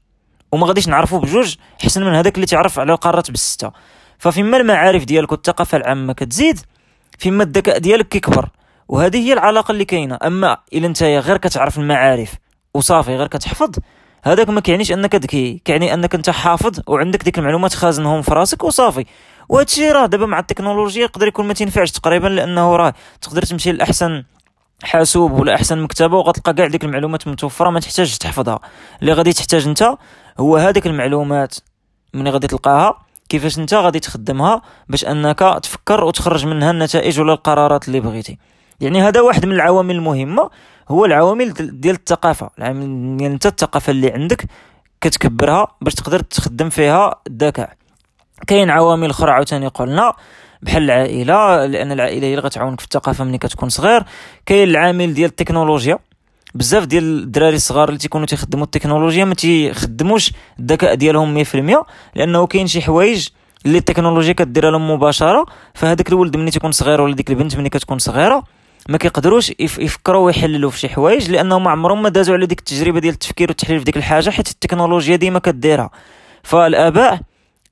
وما 0.52 0.66
غاديش 0.66 0.88
نعرفوا 0.88 1.18
بجوج 1.18 1.56
أحسن 1.84 2.04
من 2.04 2.14
هذاك 2.14 2.34
اللي 2.34 2.46
تعرف 2.46 2.78
على 2.78 2.92
القارات 2.92 3.30
بالستة. 3.30 3.72
ففيما 4.18 4.56
المعارف 4.56 5.04
ديالك 5.04 5.32
والثقافة 5.32 5.76
العامة 5.78 6.12
كتزيد 6.12 6.60
فيما 7.18 7.42
الذكاء 7.42 7.78
ديالك 7.78 8.08
كيكبر. 8.08 8.48
وهذه 8.88 9.16
هي 9.16 9.32
العلاقة 9.32 9.72
اللي 9.72 9.84
كاينة. 9.84 10.18
أما 10.22 10.56
إلا 10.72 10.86
أنت 10.86 11.02
غير 11.02 11.36
كتعرف 11.36 11.78
المعارف 11.78 12.34
وصافي 12.74 13.16
غير 13.16 13.26
كتحفظ 13.26 13.70
هذاك 14.24 14.48
ما 14.48 14.60
كيعنيش 14.60 14.92
أنك 14.92 15.14
ذكي. 15.14 15.62
كيعني 15.64 15.94
أنك 15.94 16.14
أنت 16.14 16.30
حافظ 16.30 16.80
وعندك 16.86 17.24
ديك 17.24 17.38
المعلومات 17.38 17.74
خازنهم 17.74 18.22
في 18.22 18.34
راسك 18.34 18.64
وصافي. 18.64 19.04
وهذا 19.48 19.64
الشيء 19.64 19.92
راه 19.92 20.06
دابا 20.06 20.26
مع 20.26 20.38
التكنولوجيا 20.38 21.02
يقدر 21.02 21.26
يكون 21.26 21.46
ما 21.46 21.54
تنفعش 21.54 21.90
تقريبا 21.90 22.28
لأنه 22.28 22.76
راه 22.76 22.94
تقدر 23.22 23.42
تمشي 23.42 23.72
لأحسن 23.72 24.24
حاسوب 24.82 25.32
ولا 25.32 25.54
أحسن 25.54 25.78
مكتبة 25.78 26.16
وغتلقى 26.16 26.54
كاع 26.54 26.66
ديك 26.66 26.84
المعلومات 26.84 27.28
متوفرة 27.28 27.70
ما 27.70 27.80
تحتاجش 27.80 28.18
تحفظها. 28.18 28.60
اللي 29.00 29.12
غادي 29.12 29.32
تحتاج 29.32 29.66
أنت 29.66 29.96
هو 30.40 30.56
هذيك 30.56 30.86
المعلومات 30.86 31.54
ملي 32.14 32.30
غادي 32.30 32.46
تلقاها 32.46 33.06
كيفاش 33.28 33.58
أنت 33.58 33.74
غادي 33.74 34.00
تخدمها 34.00 34.62
باش 34.88 35.04
أنك 35.04 35.38
تفكر 35.62 36.04
وتخرج 36.04 36.46
منها 36.46 36.70
النتائج 36.70 37.20
ولا 37.20 37.32
القرارات 37.32 37.88
اللي 37.88 38.00
بغيتي. 38.00 38.38
يعني 38.80 39.02
هذا 39.02 39.20
واحد 39.20 39.46
من 39.46 39.52
العوامل 39.52 39.94
المهمة 39.94 40.50
هو 40.88 41.04
العوامل 41.04 41.52
ديال 41.80 41.94
الثقافة. 41.94 42.50
العوامل 42.58 43.16
ديال 43.16 43.32
أنت 43.32 43.46
الثقافة 43.46 43.90
اللي 43.90 44.10
عندك 44.10 44.44
كتكبرها 45.00 45.66
باش 45.80 45.94
تقدر 45.94 46.20
تخدم 46.20 46.68
فيها 46.68 47.14
الذكاء. 47.26 47.72
كاين 48.46 48.70
عوامل 48.70 49.10
أخرى 49.10 49.30
عاوتاني 49.30 49.66
قلنا 49.68 50.12
بحال 50.62 50.82
العائلة 50.82 51.66
لأن 51.66 51.92
العائلة 51.92 52.26
هي 52.26 52.30
اللي 52.30 52.42
غتعاونك 52.42 52.80
في 52.80 52.84
الثقافة 52.84 53.24
ملي 53.24 53.38
كتكون 53.38 53.68
صغير 53.68 54.04
كاين 54.46 54.68
العامل 54.68 55.14
ديال 55.14 55.30
التكنولوجيا. 55.30 55.98
بزاف 56.54 56.84
ديال 56.84 57.22
الدراري 57.22 57.56
الصغار 57.56 57.88
اللي 57.88 57.98
تيكونوا 57.98 58.26
تيخدموا 58.26 58.64
التكنولوجيا 58.64 59.24
ما 59.24 59.34
تيخدموش 59.34 60.32
الذكاء 60.58 60.94
ديالهم 60.94 61.44
100% 61.44 61.84
لأنه 62.14 62.46
كاين 62.46 62.66
شي 62.66 62.82
حوايج 62.82 63.28
اللي 63.66 63.78
التكنولوجيا 63.78 64.32
كديرها 64.32 64.70
لهم 64.70 64.90
مباشرة. 64.90 65.46
فهذاك 65.74 66.08
الولد 66.08 66.36
ملي 66.36 66.50
تيكون 66.50 66.72
صغير 66.72 67.00
ولا 67.00 67.14
ديك 67.14 67.30
البنت 67.30 67.56
ملي 67.56 67.68
كتكون 67.68 67.98
صغيرة 67.98 68.44
ما 68.88 68.98
كيقدروش 68.98 69.52
يفكروا 69.60 70.26
ويحللوا 70.26 70.70
في 70.70 70.78
شي 70.78 70.88
حوايج 70.88 71.30
لأنهم 71.30 71.68
عمرهم 71.68 72.02
ما 72.02 72.08
دازوا 72.08 72.34
على 72.34 72.46
ديك 72.46 72.58
التجربة 72.58 73.00
ديال 73.00 73.14
التفكير 73.14 73.48
والتحليل 73.48 73.78
في 73.78 73.84
ديك 73.84 73.96
الحاجة 73.96 74.30
حيت 74.30 74.48
التكنولوجيا 74.48 75.16
ديما 75.16 75.38
كديرها. 75.38 75.90
فالآباء 76.42 77.20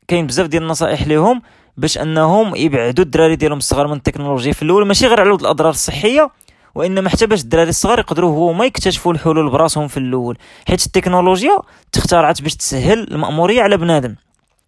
كاين 0.08 0.26
بزاف 0.26 0.46
ديال 0.46 0.62
النصائح 0.62 1.06
ليهم 1.06 1.42
باش 1.76 1.98
أنهم 1.98 2.56
يبعدوا 2.56 3.04
الدراري 3.04 3.36
ديالهم 3.36 3.58
الصغار 3.58 3.86
من 3.86 3.96
التكنولوجيا 3.96 4.52
في 4.52 4.62
الأول 4.62 4.86
ماشي 4.86 5.06
غير 5.06 5.20
على 5.20 5.30
الأضرار 5.30 5.70
الصحية 5.70 6.30
وإنما 6.74 7.08
حتى 7.08 7.26
باش 7.26 7.40
الدراري 7.40 7.68
الصغار 7.68 7.98
يقدروا 7.98 8.52
هما 8.52 8.64
يكتشفوا 8.64 9.12
الحلول 9.12 9.50
براسهم 9.50 9.88
في 9.88 9.96
الأول. 9.96 10.38
حيت 10.68 10.86
التكنولوجيا 10.86 11.58
تخترعت 11.92 12.42
باش 12.42 12.56
تسهل 12.56 12.98
المأمورية 13.12 13.62
على 13.62 13.76
بنادم. 13.76 14.14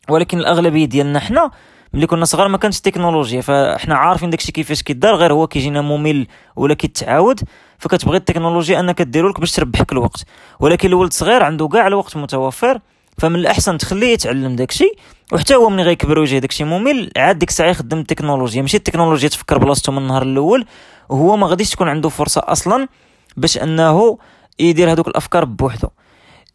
ولكن 0.08 0.38
الأغلبية 0.38 0.84
ديالنا 0.84 1.20
حنا 1.20 1.50
ملي 1.92 2.06
كنا 2.06 2.24
صغار 2.24 2.48
ما 2.48 2.58
كانش 2.58 2.76
التكنولوجيا 2.76 3.40
فاحنا 3.40 3.94
عارفين 3.94 4.30
داكشي 4.30 4.52
كيفاش 4.52 4.82
كيدار 4.82 5.14
غير 5.14 5.32
هو 5.32 5.46
كيجينا 5.46 5.80
ممل 5.80 6.26
ولا 6.56 6.74
كيتعاود 6.74 7.40
فكتبغي 7.78 8.16
التكنولوجيا 8.16 8.80
انك 8.80 9.02
ديرو 9.02 9.28
لك 9.28 9.40
باش 9.40 9.52
تربحك 9.52 9.92
الوقت. 9.92 10.24
ولكن 10.60 10.88
الولد 10.88 11.12
صغير 11.12 11.42
عنده 11.42 11.68
كاع 11.68 11.86
الوقت 11.86 12.16
متوفر 12.16 12.80
فمن 13.18 13.36
الأحسن 13.36 13.78
تخليه 13.78 14.12
يتعلم 14.12 14.56
داكشي 14.56 14.92
وحتى 15.32 15.54
هو 15.54 15.70
ملي 15.70 15.82
غيكبر 15.82 16.18
ويجي 16.18 16.40
داكشي 16.40 16.64
ممل 16.64 17.10
عاد 17.16 17.38
ديك 17.38 17.48
الساعة 17.48 17.68
يخدم 17.68 17.98
التكنولوجيا. 17.98 18.62
ماشي 18.62 18.76
التكنولوجيا 18.76 19.28
تفكر 19.28 19.58
بلاصتو 19.58 19.92
من 19.92 19.98
النهار 19.98 20.22
الأول 20.22 20.66
وهو 21.08 21.36
ما 21.36 21.46
غاديش 21.46 21.70
تكون 21.70 21.88
عنده 21.88 22.08
فرصة 22.08 22.42
أصلا 22.44 22.88
باش 23.36 23.58
أنه 23.58 24.18
يدير 24.58 24.92
هذوك 24.92 25.08
الأفكار 25.08 25.44
بوحدو. 25.44 25.88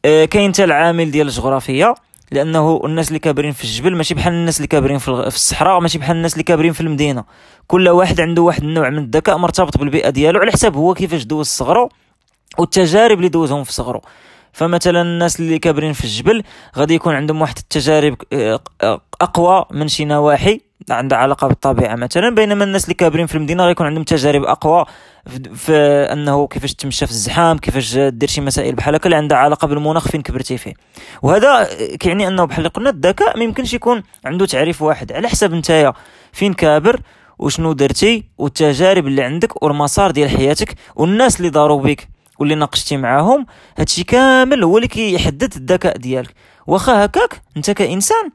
آه 0.05 0.25
كاين 0.25 0.53
حتى 0.53 0.63
العامل 0.63 1.11
ديال 1.11 1.27
الجغرافية. 1.27 1.95
لأنه 2.31 2.81
الناس 2.85 3.07
اللي 3.07 3.19
كابرين 3.19 3.51
في 3.51 3.63
الجبل 3.63 3.95
ماشي 3.95 4.13
بحال 4.13 4.33
الناس 4.33 4.57
اللي 4.57 4.67
كابرين 4.67 4.97
في 4.97 5.09
الصحراء 5.09 5.79
ماشي 5.79 5.97
بحال 5.97 6.17
الناس 6.17 6.33
اللي 6.33 6.43
كابرين 6.43 6.73
في 6.73 6.81
المدينة. 6.81 7.23
كل 7.67 7.89
واحد 7.89 8.21
عنده 8.21 8.41
واحد 8.41 8.63
النوع 8.63 8.89
من 8.89 8.97
الذكاء 8.97 9.37
مرتبط 9.37 9.77
بالبيئة 9.77 10.09
ديالو 10.09 10.39
على 10.39 10.51
حساب 10.51 10.75
هو 10.75 10.93
كيفاش 10.93 11.23
دوز 11.23 11.47
صغرو 11.47 11.89
والتجارب 12.57 13.17
اللي 13.17 13.29
دوزهم 13.29 13.63
في 13.63 13.73
صغرو 13.73 14.01
فمثلا 14.53 15.01
الناس 15.01 15.39
اللي 15.39 15.59
كابرين 15.59 15.93
في 15.93 16.03
الجبل 16.03 16.43
غادي 16.77 16.93
يكون 16.95 17.15
عندهم 17.15 17.41
واحد 17.41 17.57
التجارب 17.57 18.15
آه، 18.33 18.59
أقوى 19.21 19.65
من 19.71 19.87
شي 19.87 20.05
نواحي. 20.05 20.61
عندها 20.89 21.17
علاقة 21.17 21.47
بالطبيعة. 21.47 21.95
مثلا 21.95 22.29
بينما 22.29 22.63
الناس 22.63 22.83
اللي 22.83 22.93
كابرين 22.93 23.25
في 23.25 23.35
المدينة 23.35 23.65
غيكون 23.65 23.85
عندهم 23.87 24.03
تجارب 24.03 24.43
أقوى 24.43 24.85
في 25.55 25.73
أنه 26.13 26.47
كيفاش 26.47 26.73
تمشى 26.73 27.05
في 27.05 27.11
الزحام 27.11 27.57
كيفاش 27.57 27.97
دير 27.97 28.29
شي 28.29 28.41
مسائل 28.41 28.75
بحال 28.75 28.95
هكا 28.95 29.05
اللي 29.05 29.15
عندها 29.15 29.37
علاقة 29.37 29.67
بالمناخ 29.67 30.07
فين 30.07 30.21
كبرتي 30.21 30.57
فيه. 30.57 30.73
وهذا 31.21 31.67
كيعني 31.99 32.27
أنه 32.27 32.45
بحال 32.45 32.57
اللي 32.59 32.69
قلنا 32.69 32.89
الذكاء 32.89 33.37
ما 33.37 33.43
يمكنش 33.43 33.73
يكون 33.73 34.03
عنده 34.25 34.45
تعريف 34.45 34.81
واحد. 34.81 35.11
على 35.11 35.29
حسب 35.29 35.53
نتايا 35.53 35.93
فين 36.33 36.53
كابر 36.53 37.01
وشنو 37.39 37.73
درتي 37.73 38.23
والتجارب 38.37 39.07
اللي 39.07 39.23
عندك 39.23 39.63
والمسار 39.63 40.11
ديال 40.11 40.29
حياتك 40.29 40.75
والناس 40.95 41.37
اللي 41.37 41.49
داروا 41.49 41.81
بك 41.81 42.07
واللي 42.39 42.55
ناقشتي 42.55 42.97
معاهم 42.97 43.45
هادشي 43.77 44.03
كامل 44.03 44.63
هو 44.63 44.77
اللي 44.77 44.87
كيحدد 44.87 45.53
الذكاء 45.55 45.97
ديالك. 45.97 46.33
واخا 46.67 47.05
هكاك 47.05 47.41
أنت 47.57 47.71
كإنسان 47.71 48.29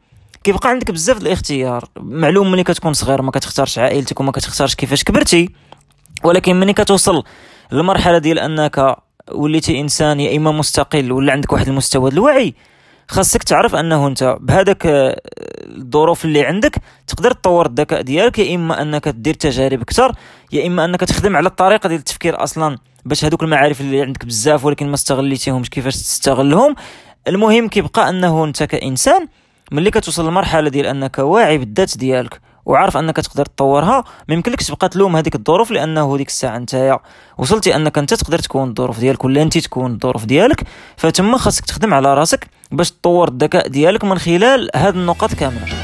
كيبقى 0.45 0.69
عندك 0.69 0.91
بزاف 0.91 1.23
الاختيار. 1.23 1.85
معلوم 1.97 2.53
ملي 2.53 2.65
كتكون 2.65 2.93
صغير 2.93 3.23
ما 3.23 3.31
كتختارش 3.31 3.79
عائلتك 3.79 4.21
وما 4.21 4.33
كتختارش 4.33 4.75
كيفاش 4.75 5.05
كبرتي. 5.05 5.49
ولكن 6.25 6.61
ملي 6.61 6.73
كتوصل 6.73 7.25
للمرحله 7.73 8.19
ديال 8.19 8.39
أنك 8.39 8.97
وليتي 9.33 9.81
إنسان 9.81 10.21
يا 10.21 10.37
إما 10.37 10.53
مستقل 10.53 11.13
ولا 11.13 11.33
عندك 11.33 11.53
واحد 11.53 11.69
المستوى 11.69 12.11
الوعي 12.11 12.55
خاصك 13.09 13.43
تعرف 13.43 13.75
أنه 13.75 14.07
أنت 14.07 14.37
بهذاك 14.41 14.83
الظروف 14.87 16.25
اللي 16.25 16.45
عندك 16.47 16.77
تقدر 17.07 17.33
تطور 17.33 17.67
الذكاء 17.67 18.03
ديالك 18.03 18.39
يا 18.39 18.55
إما 18.55 18.83
أنك 18.83 19.09
دير 19.09 19.35
تجارب 19.35 19.81
أكثر 19.81 20.13
يا 20.53 20.67
إما 20.67 20.85
أنك 20.85 21.01
تخدم 21.01 21.37
على 21.37 21.49
الطريقة 21.49 21.89
ديال 21.89 21.99
التفكير 21.99 22.43
أصلا 22.43 22.79
باش 23.05 23.25
هذوك 23.25 23.43
المعارف 23.43 23.81
اللي 23.81 24.03
عندك 24.03 24.25
بزاف 24.25 24.65
ولكن 24.65 24.89
ما 24.89 24.95
استغليتيهمش 24.95 25.71
كيفاش 25.71 25.95
تستغلهم. 25.97 26.75
المهم 27.29 27.69
كيبقى 27.69 28.09
أنه 28.09 28.45
أنت 28.45 28.63
كإنسان 28.63 29.29
ملي 29.73 29.91
كتوصل 29.91 30.29
لمرحلة 30.29 30.69
ديال 30.69 30.87
أنك 30.87 31.19
واعي 31.19 31.59
بالذات 31.59 31.99
ديالك 31.99 32.41
وعارف 32.67 32.97
أنك 32.97 33.17
تقدر 33.17 33.47
تطورها 33.47 34.05
ما 34.29 34.35
يمكنلكش 34.35 34.67
تبقى 34.67 34.89
تلوم 34.89 35.17
هذيك 35.17 35.35
الظروف 35.35 35.71
لأنه 35.71 36.17
ديك 36.17 36.29
الساعة 36.29 36.59
نتايا. 36.59 36.99
وصلتي 37.39 37.77
أنك 37.77 37.99
أنت 37.99 38.15
تقدر 38.15 38.39
تكون 38.39 38.69
الظروف 38.69 38.99
ديالك 38.99 39.25
ولا 39.25 39.43
انت 39.43 39.59
تكون 39.59 39.93
الظروف 39.93 40.25
ديالك 40.25 40.63
فتما 40.97 41.39
خاصك 41.39 41.65
تخدم 41.65 41.95
على 41.95 42.15
راسك 42.15 42.47
باش 42.73 42.91
تطور 42.91 43.29
الذكاء 43.29 43.69
ديالك 43.69 44.05
من 44.05 44.19
خلال 44.19 44.71
هذه 44.75 44.95
النقط 44.95 45.35
كاملة. 45.35 45.76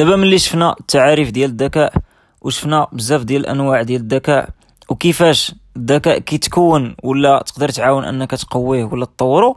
دابا 0.00 0.16
ملي 0.16 0.38
شفنا 0.38 0.76
التعاريف 0.80 1.30
ديال 1.30 1.50
الذكاء 1.50 1.92
وشفنا 2.42 2.88
بزاف 2.92 3.24
ديال 3.24 3.40
الأنواع 3.40 3.82
ديال 3.82 4.00
الذكاء 4.00 4.48
وكيفاش 4.88 5.54
الذكاء 5.76 6.18
كيتكون 6.18 6.96
ولا 7.02 7.42
تقدر 7.46 7.68
تعاون 7.68 8.04
أنك 8.04 8.30
تقويه 8.30 8.84
ولا 8.84 9.04
تطورو 9.04 9.56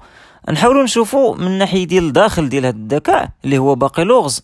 نحاولوا 0.51 0.83
نشوفوا 0.83 1.35
من 1.35 1.47
الناحيه 1.47 1.83
ديال 1.83 2.03
الداخل 2.03 2.49
ديال 2.49 2.65
هذا 2.65 2.75
الذكاء 2.75 3.29
اللي 3.45 3.57
هو 3.57 3.75
باقي 3.75 4.03
لغز. 4.03 4.43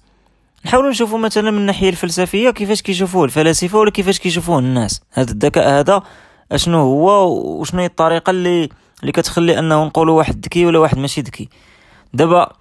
نحاولوا 0.66 0.90
نشوفوا 0.90 1.18
مثلا 1.18 1.52
من 1.52 1.58
الناحيه 1.58 1.90
الفلسفية 1.90 2.50
كيفاش 2.50 2.82
كيشوفوه 2.82 3.26
الفلاسفة 3.26 3.78
ولا 3.78 3.92
كيفاش 3.92 4.20
كيشوفوه 4.20 4.60
الناس. 4.60 5.02
هذا 5.12 5.32
الذكاء 5.32 5.70
هذا 5.70 6.04
أشنو 6.52 6.78
هو 6.78 7.32
وشنو 7.60 7.80
هي 7.80 7.86
الطريقة 7.86 8.30
اللي 8.30 8.70
اللي 9.02 9.12
كتخلي 9.12 9.60
أنه 9.60 9.84
نقولوا 9.84 10.18
واحد 10.18 10.46
ذكي 10.46 10.66
ولا 10.66 10.80
واحد 10.80 10.98
ماشي 10.98 11.22
ذكي؟ 11.22 11.50
دابا 12.14 12.52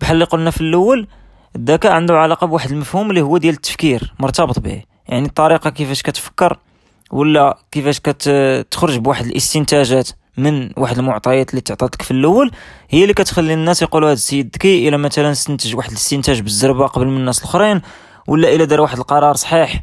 بحال 0.00 0.14
اللي 0.14 0.24
قلنا 0.24 0.50
في 0.50 0.60
الأول 0.60 1.06
الذكاء 1.56 1.92
عنده 1.92 2.18
علاقة 2.18 2.46
بواحد 2.46 2.70
المفهوم 2.70 3.10
اللي 3.10 3.20
هو 3.20 3.38
ديال 3.38 3.54
التفكير 3.54 4.14
مرتبط 4.18 4.58
به. 4.58 4.82
يعني 5.08 5.26
الطريقة 5.26 5.70
كيفاش 5.70 6.02
كتفكر 6.02 6.58
ولا 7.10 7.58
كيفاش 7.72 8.00
كتخرج 8.00 8.98
بواحد 8.98 9.26
الاستنتاجات 9.26 10.08
من 10.36 10.70
واحد 10.76 10.98
المعطيات 10.98 11.50
اللي 11.50 11.60
تعطاتك 11.60 12.02
في 12.02 12.10
الأول 12.10 12.50
هي 12.90 13.02
اللي 13.02 13.14
كتخلي 13.14 13.54
الناس 13.54 13.82
يقولوا 13.82 14.08
هذا 14.08 14.14
السيد 14.14 14.50
ذكي 14.54 14.88
إلا 14.88 14.96
مثلا 14.96 15.30
استنتج 15.30 15.76
واحد 15.76 15.90
الاستنتاج 15.90 16.40
بالزربة 16.40 16.86
قبل 16.86 17.06
من 17.06 17.16
الناس 17.16 17.38
الأخرين 17.38 17.82
ولا 18.26 18.54
إلا 18.54 18.64
دار 18.64 18.80
واحد 18.80 18.98
القرار 18.98 19.34
صحيح 19.34 19.82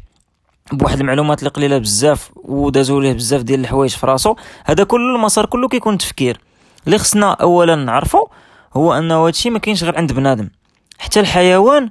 بواحد 0.72 1.00
المعلومات 1.00 1.38
اللي 1.38 1.50
قليلة 1.50 1.78
بزاف 1.78 2.30
ودازوا 2.34 3.00
ليه 3.00 3.12
بزاف 3.12 3.42
ديال 3.42 3.60
الحوايج 3.60 3.90
في 3.90 4.06
راسو 4.06 4.36
هذا 4.64 4.84
كل 4.84 5.14
المسار 5.14 5.46
كله 5.46 5.68
كيكون 5.68 5.98
تفكير. 5.98 6.40
اللي 6.86 6.98
خصنا 6.98 7.32
اولا 7.32 7.74
نعرفه 7.74 8.28
هو 8.74 8.92
أنه 8.92 9.26
هادشي 9.26 9.50
ما 9.50 9.58
كاينش 9.58 9.84
غير 9.84 9.96
عند 9.96 10.12
بنادم. 10.12 10.48
حتى 10.98 11.20
الحيوان 11.20 11.90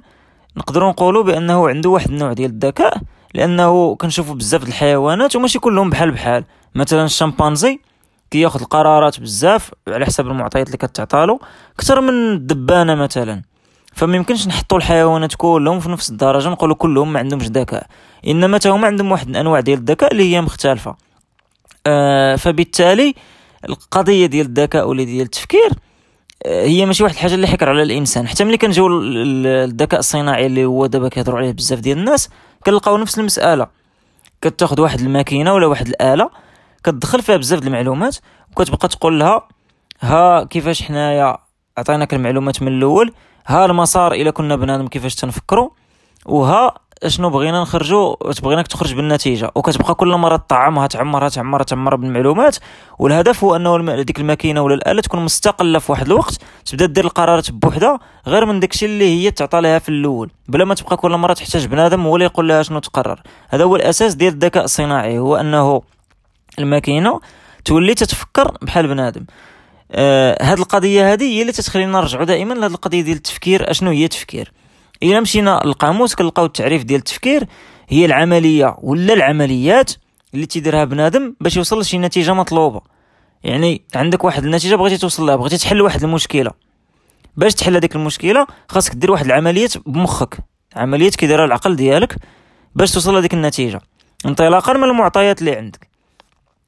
نقدروا 0.56 0.90
نقولوا 0.90 1.22
بأنه 1.22 1.68
عنده 1.68 1.90
واحد 1.90 2.10
النوع 2.10 2.32
ديال 2.32 2.50
الذكاء 2.50 2.98
لأنه 3.34 3.94
كنشوفوا 3.94 4.34
بزاف 4.34 4.64
د 4.64 4.66
الحيوانات 4.66 5.36
وماشي 5.36 5.58
كلهم 5.58 5.90
بحال 5.90 6.10
بحال. 6.10 6.44
مثلا 6.74 7.04
الشمبانزي 7.04 7.80
كياخذ 8.30 8.60
القرارات 8.60 9.20
بزاف 9.20 9.70
على 9.88 10.06
حسب 10.06 10.26
المعطيات 10.26 10.66
اللي 10.66 10.78
كتعطالو 10.78 11.40
أكثر 11.78 12.00
من 12.00 12.32
الدبانة 12.32 12.94
مثلا. 12.94 13.42
فما 13.94 14.16
يمكنش 14.16 14.46
نحطوا 14.46 14.78
الحيوانات 14.78 15.34
كلهم 15.34 15.80
في 15.80 15.90
نفس 15.90 16.10
الدرجة 16.10 16.48
نقولوا 16.48 16.76
كلهم 16.76 17.12
ما 17.12 17.18
عندهمش 17.18 17.46
ذكاء. 17.46 17.86
إنما 18.26 18.60
هما 18.66 18.86
عندهم 18.86 19.12
واحد 19.12 19.28
الأنواع 19.28 19.60
ديال 19.60 19.78
الذكاء 19.78 20.12
اللي 20.12 20.34
هي 20.34 20.40
مختلفة. 20.40 20.96
آه 21.86 22.36
فبالتالي 22.36 23.14
القضية 23.68 24.26
ديال 24.26 24.46
الذكاء 24.46 24.88
ولا 24.88 25.04
ديال 25.04 25.22
التفكير 25.24 25.70
هي 26.46 26.86
ماشي 26.86 27.02
واحد 27.02 27.14
الحاجة 27.14 27.34
اللي 27.34 27.46
حكر 27.46 27.68
على 27.68 27.82
الإنسان. 27.82 28.28
حتى 28.28 28.44
ملي 28.44 28.56
كنجيو 28.56 28.88
الذكاء 29.02 30.00
الصناعي 30.00 30.46
اللي 30.46 30.64
هو 30.64 30.86
دابا 30.86 31.08
كيهضروا 31.08 31.38
عليه 31.38 31.52
بزاف 31.52 31.80
ديال 31.80 31.98
الناس 31.98 32.28
كنلقاو 32.66 32.96
نفس 32.96 33.18
المسألة. 33.18 33.66
كتاخذ 34.42 34.80
واحد 34.80 35.00
الماكينة 35.00 35.54
ولا 35.54 35.66
واحد 35.66 35.88
الآلة 35.88 36.30
كتدخل 36.84 37.22
فيها 37.22 37.36
بزاف 37.36 37.60
د 37.60 37.66
المعلومات 37.66 38.16
وكتبقى 38.50 38.88
تقول 38.88 39.20
لها 39.20 39.48
ها 40.00 40.44
كيفاش 40.44 40.82
حنايا؟ 40.82 41.36
عطيناك 41.78 42.14
المعلومات 42.14 42.62
من 42.62 42.68
الأول. 42.68 43.12
ها 43.46 43.64
المسار 43.64 44.12
إلى 44.12 44.32
كنا 44.32 44.56
بنادم 44.56 44.88
كيفاش 44.88 45.14
تنفكروا 45.14 45.70
وها 46.26 46.74
أشنو 47.02 47.30
بغينا 47.30 47.60
نخرجوا 47.62 48.32
تبغيناك 48.32 48.66
تخرج 48.66 48.94
بالنتيجة. 48.94 49.50
وكتبقى 49.54 49.94
كل 49.94 50.08
مرة 50.08 50.36
تطعمها 50.36 50.86
تعمرها 50.86 51.28
تعمرها 51.28 51.64
تعمرها 51.64 51.96
بالمعلومات. 51.96 52.56
والهدف 52.98 53.44
هو 53.44 53.56
أنه 53.56 54.02
ديك 54.02 54.20
الماكينة 54.20 54.62
ولا 54.62 54.74
الآلة 54.74 55.02
تكون 55.02 55.24
مستقلة 55.24 55.78
في 55.78 55.92
واحد 55.92 56.06
الوقت 56.06 56.38
تبدأ 56.66 56.86
دير 56.86 57.04
القرارات 57.04 57.50
بوحدها 57.50 57.98
غير 58.26 58.46
من 58.46 58.60
داكشي 58.60 58.86
اللي 58.86 59.04
هي 59.04 59.30
تعطى 59.30 59.60
لها 59.60 59.78
في 59.78 59.88
الأول. 59.88 60.30
بلا 60.48 60.64
ما 60.64 60.74
تبقى 60.74 60.96
كل 60.96 61.10
مرة 61.10 61.32
تحتاج 61.32 61.66
بنادم 61.66 62.06
هو 62.06 62.16
اللي 62.16 62.24
يقول 62.24 62.48
لها 62.48 62.62
شنو 62.62 62.78
تقرر. 62.78 63.22
هذا 63.48 63.64
هو 63.64 63.76
الأساس 63.76 64.14
ديال 64.14 64.34
الذكاء 64.34 64.64
الصناعي 64.64 65.18
هو 65.18 65.36
أنه 65.36 65.82
الماكينة 66.58 67.20
تولي 67.64 67.94
تتفكر 67.94 68.56
بحال 68.62 68.88
بنادم. 68.88 69.24
آه 69.92 70.38
هاد 70.42 70.58
القضية 70.58 71.12
هذه 71.12 71.24
هي 71.24 71.40
اللي 71.40 71.52
تتخلينا 71.52 71.92
نرجعوا 71.92 72.24
دائما 72.24 72.54
لهاد 72.54 72.70
القضية 72.70 73.00
ديال 73.00 73.16
التفكير 73.16 73.70
أشنو 73.70 73.90
هي 73.90 74.04
التفكير؟ 74.04 74.52
الا 75.02 75.20
مشينا 75.20 75.60
للقاموس 75.64 76.14
كنلقاو 76.14 76.46
التعريف 76.46 76.84
ديال 76.84 76.98
التفكير 76.98 77.46
هي 77.88 78.04
العملية 78.04 78.76
ولا 78.78 79.12
العمليات 79.12 79.92
اللي 80.34 80.46
تيديرها 80.46 80.84
بنادم 80.84 81.34
باش 81.40 81.56
يوصل 81.56 81.80
لشي 81.80 81.98
نتيجة 81.98 82.34
مطلوبة. 82.34 82.80
يعني 83.44 83.82
عندك 83.94 84.24
واحد 84.24 84.44
النتيجة 84.44 84.74
بغيتي 84.74 84.98
توصل 84.98 85.26
لها 85.26 85.36
بغيتي 85.36 85.58
تحل 85.58 85.82
واحد 85.82 86.04
المشكلة. 86.04 86.50
باش 87.36 87.54
تحل 87.54 87.76
هذيك 87.76 87.96
المشكلة 87.96 88.46
خاصك 88.68 88.94
دير 88.94 89.10
واحد 89.10 89.26
العمليات 89.26 89.78
بمخك. 89.88 90.38
عمليات 90.76 91.16
كيديرها 91.16 91.44
العقل 91.44 91.76
ديالك 91.76 92.16
باش 92.74 92.92
توصل 92.92 93.14
لهذيك 93.14 93.34
النتيجة. 93.34 93.80
انطلاقا 94.26 94.72
من 94.72 94.84
المعطيات 94.84 95.40
اللي 95.40 95.56
عندك. 95.56 95.85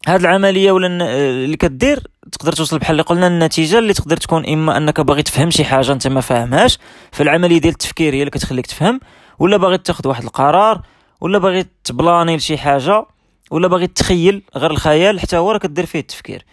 هاد 0.07 0.21
العملية 0.21 0.73
ولا 0.73 0.87
اللي 0.87 1.57
كدير 1.57 2.03
تقدر 2.33 2.53
توصل 2.53 2.79
بحال 2.79 2.91
اللي 2.93 3.03
قلنا 3.03 3.27
النتيجة 3.27 3.79
اللي 3.79 3.93
تقدر 3.93 4.17
تكون 4.17 4.47
إما 4.47 4.77
أنك 4.77 5.01
باغي 5.01 5.23
تفهم 5.23 5.51
شي 5.51 5.65
حاجة 5.65 5.93
أنت 5.93 6.07
ما 6.07 6.21
فاهمهاش 6.21 6.79
فالعملية 7.13 7.59
ديال 7.59 7.73
التفكير 7.73 8.15
هي 8.15 8.19
اللي 8.19 8.31
كتخليك 8.31 8.67
تفهم 8.67 9.01
ولا 9.39 9.57
باغي 9.57 9.79
تاخذ 9.79 10.09
واحد 10.09 10.25
القرار 10.25 10.83
ولا 11.21 11.39
باغي 11.39 11.67
تبلاني 11.85 12.37
لشي 12.37 12.59
حاجة 12.59 13.05
ولا 13.51 13.69
باغي 13.69 13.87
تخيل 13.87 14.43
غير 14.57 14.71
الخيال 14.71 15.21
حتى 15.21 15.37
هو 15.37 15.51
راه 15.51 15.59
كدير 15.59 15.87
فيه 15.87 16.01
التفكير. 16.01 16.45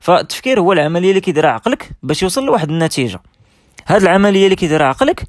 فالتفكير 0.00 0.60
هو 0.60 0.72
العملية 0.72 1.08
اللي 1.08 1.20
كيديرها 1.20 1.50
عقلك 1.50 1.90
باش 2.02 2.22
يوصل 2.22 2.44
لواحد 2.44 2.70
النتيجة. 2.70 3.20
هاد 3.86 4.02
العملية 4.02 4.44
اللي 4.44 4.56
كيديرها 4.56 4.86
عقلك 4.86 5.24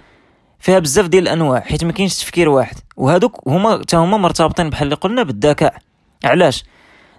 فيها 0.60 0.80
بزاف 0.80 1.08
ديال 1.08 1.24
الأنواع 1.24 1.60
حيت 1.60 1.84
ما 1.84 1.92
كاينش 1.92 2.16
تفكير 2.16 2.50
واحد 2.50 2.76
وهادوك 2.98 3.48
هما 3.48 3.80
حتى 3.80 3.96
هما 3.96 4.18
مرتبطين 4.18 4.70
بحال 4.70 4.84
اللي 4.84 4.96
قلنا 4.96 5.24
بالذكاء. 5.24 5.78
علاش؟ 6.24 6.64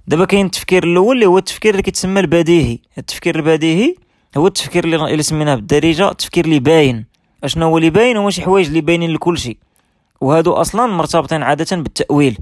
دابا 0.09 0.25
كاين 0.25 0.47
التفكير 0.47 0.85
الأول 0.85 1.17
اللي 1.17 1.27
هو 1.27 1.39
التفكير 1.39 1.71
اللي 1.71 1.83
كيتسمى 1.83 2.21
البديهي. 2.21 2.79
التفكير 2.99 3.37
البديهي 3.37 3.95
هو 4.37 4.47
التفكير 4.47 4.85
اللي, 4.85 5.23
سميناه 5.23 5.55
بالدارجة 5.55 6.11
التفكير 6.11 6.45
اللي 6.45 6.59
باين. 6.59 7.05
أشنو 7.45 7.67
هو 7.67 7.79
اللي 7.79 7.91
باين؟ 7.91 8.17
هو 8.17 8.31
شي 8.31 8.43
حوايج 8.43 8.67
اللي 8.67 8.81
باينين 8.81 9.11
لكل 9.11 9.39
شيء 9.39 9.57
وهادو 10.21 10.53
أصلا 10.53 10.87
مرتبطين 10.87 11.43
عادة 11.43 11.77
بالتأويل. 11.77 12.39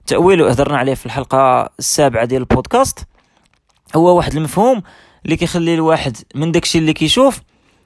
التاويل 0.00 0.42
هضرنا 0.42 0.78
عليه 0.78 0.94
في 0.94 1.06
الحلقة 1.06 1.70
السابعة 1.78 2.24
ديال 2.24 2.42
البودكاست. 2.42 2.98
هو 3.96 4.16
واحد 4.16 4.36
المفهوم 4.36 4.82
اللي 5.24 5.36
كيخلي 5.36 5.74
الواحد 5.74 6.16
من 6.34 6.52
داكشي 6.52 6.78
اللي 6.78 6.92
كيشوف 6.92 7.40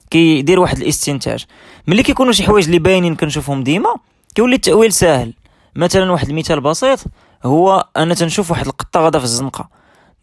كيدير 0.09 0.59
واحد 0.59 0.77
الاستنتاج. 0.77 1.45
ملي 1.87 2.03
كيكونوا 2.03 2.31
شي 2.31 2.43
حوايج 2.43 2.65
اللي 2.65 2.79
باينين 2.79 3.15
كنشوفهم 3.15 3.63
ديما 3.63 3.95
كيولي 4.35 4.55
التأويل 4.55 4.93
ساهل. 4.93 5.33
مثلا 5.75 6.11
واحد 6.11 6.29
المثال 6.29 6.61
بسيط. 6.61 6.99
هو 7.45 7.87
أنا 7.97 8.13
تنشوف 8.13 8.51
واحد 8.51 8.65
القطة 8.65 8.99
غادا 8.99 9.19
في 9.19 9.25
الزنقة. 9.25 9.69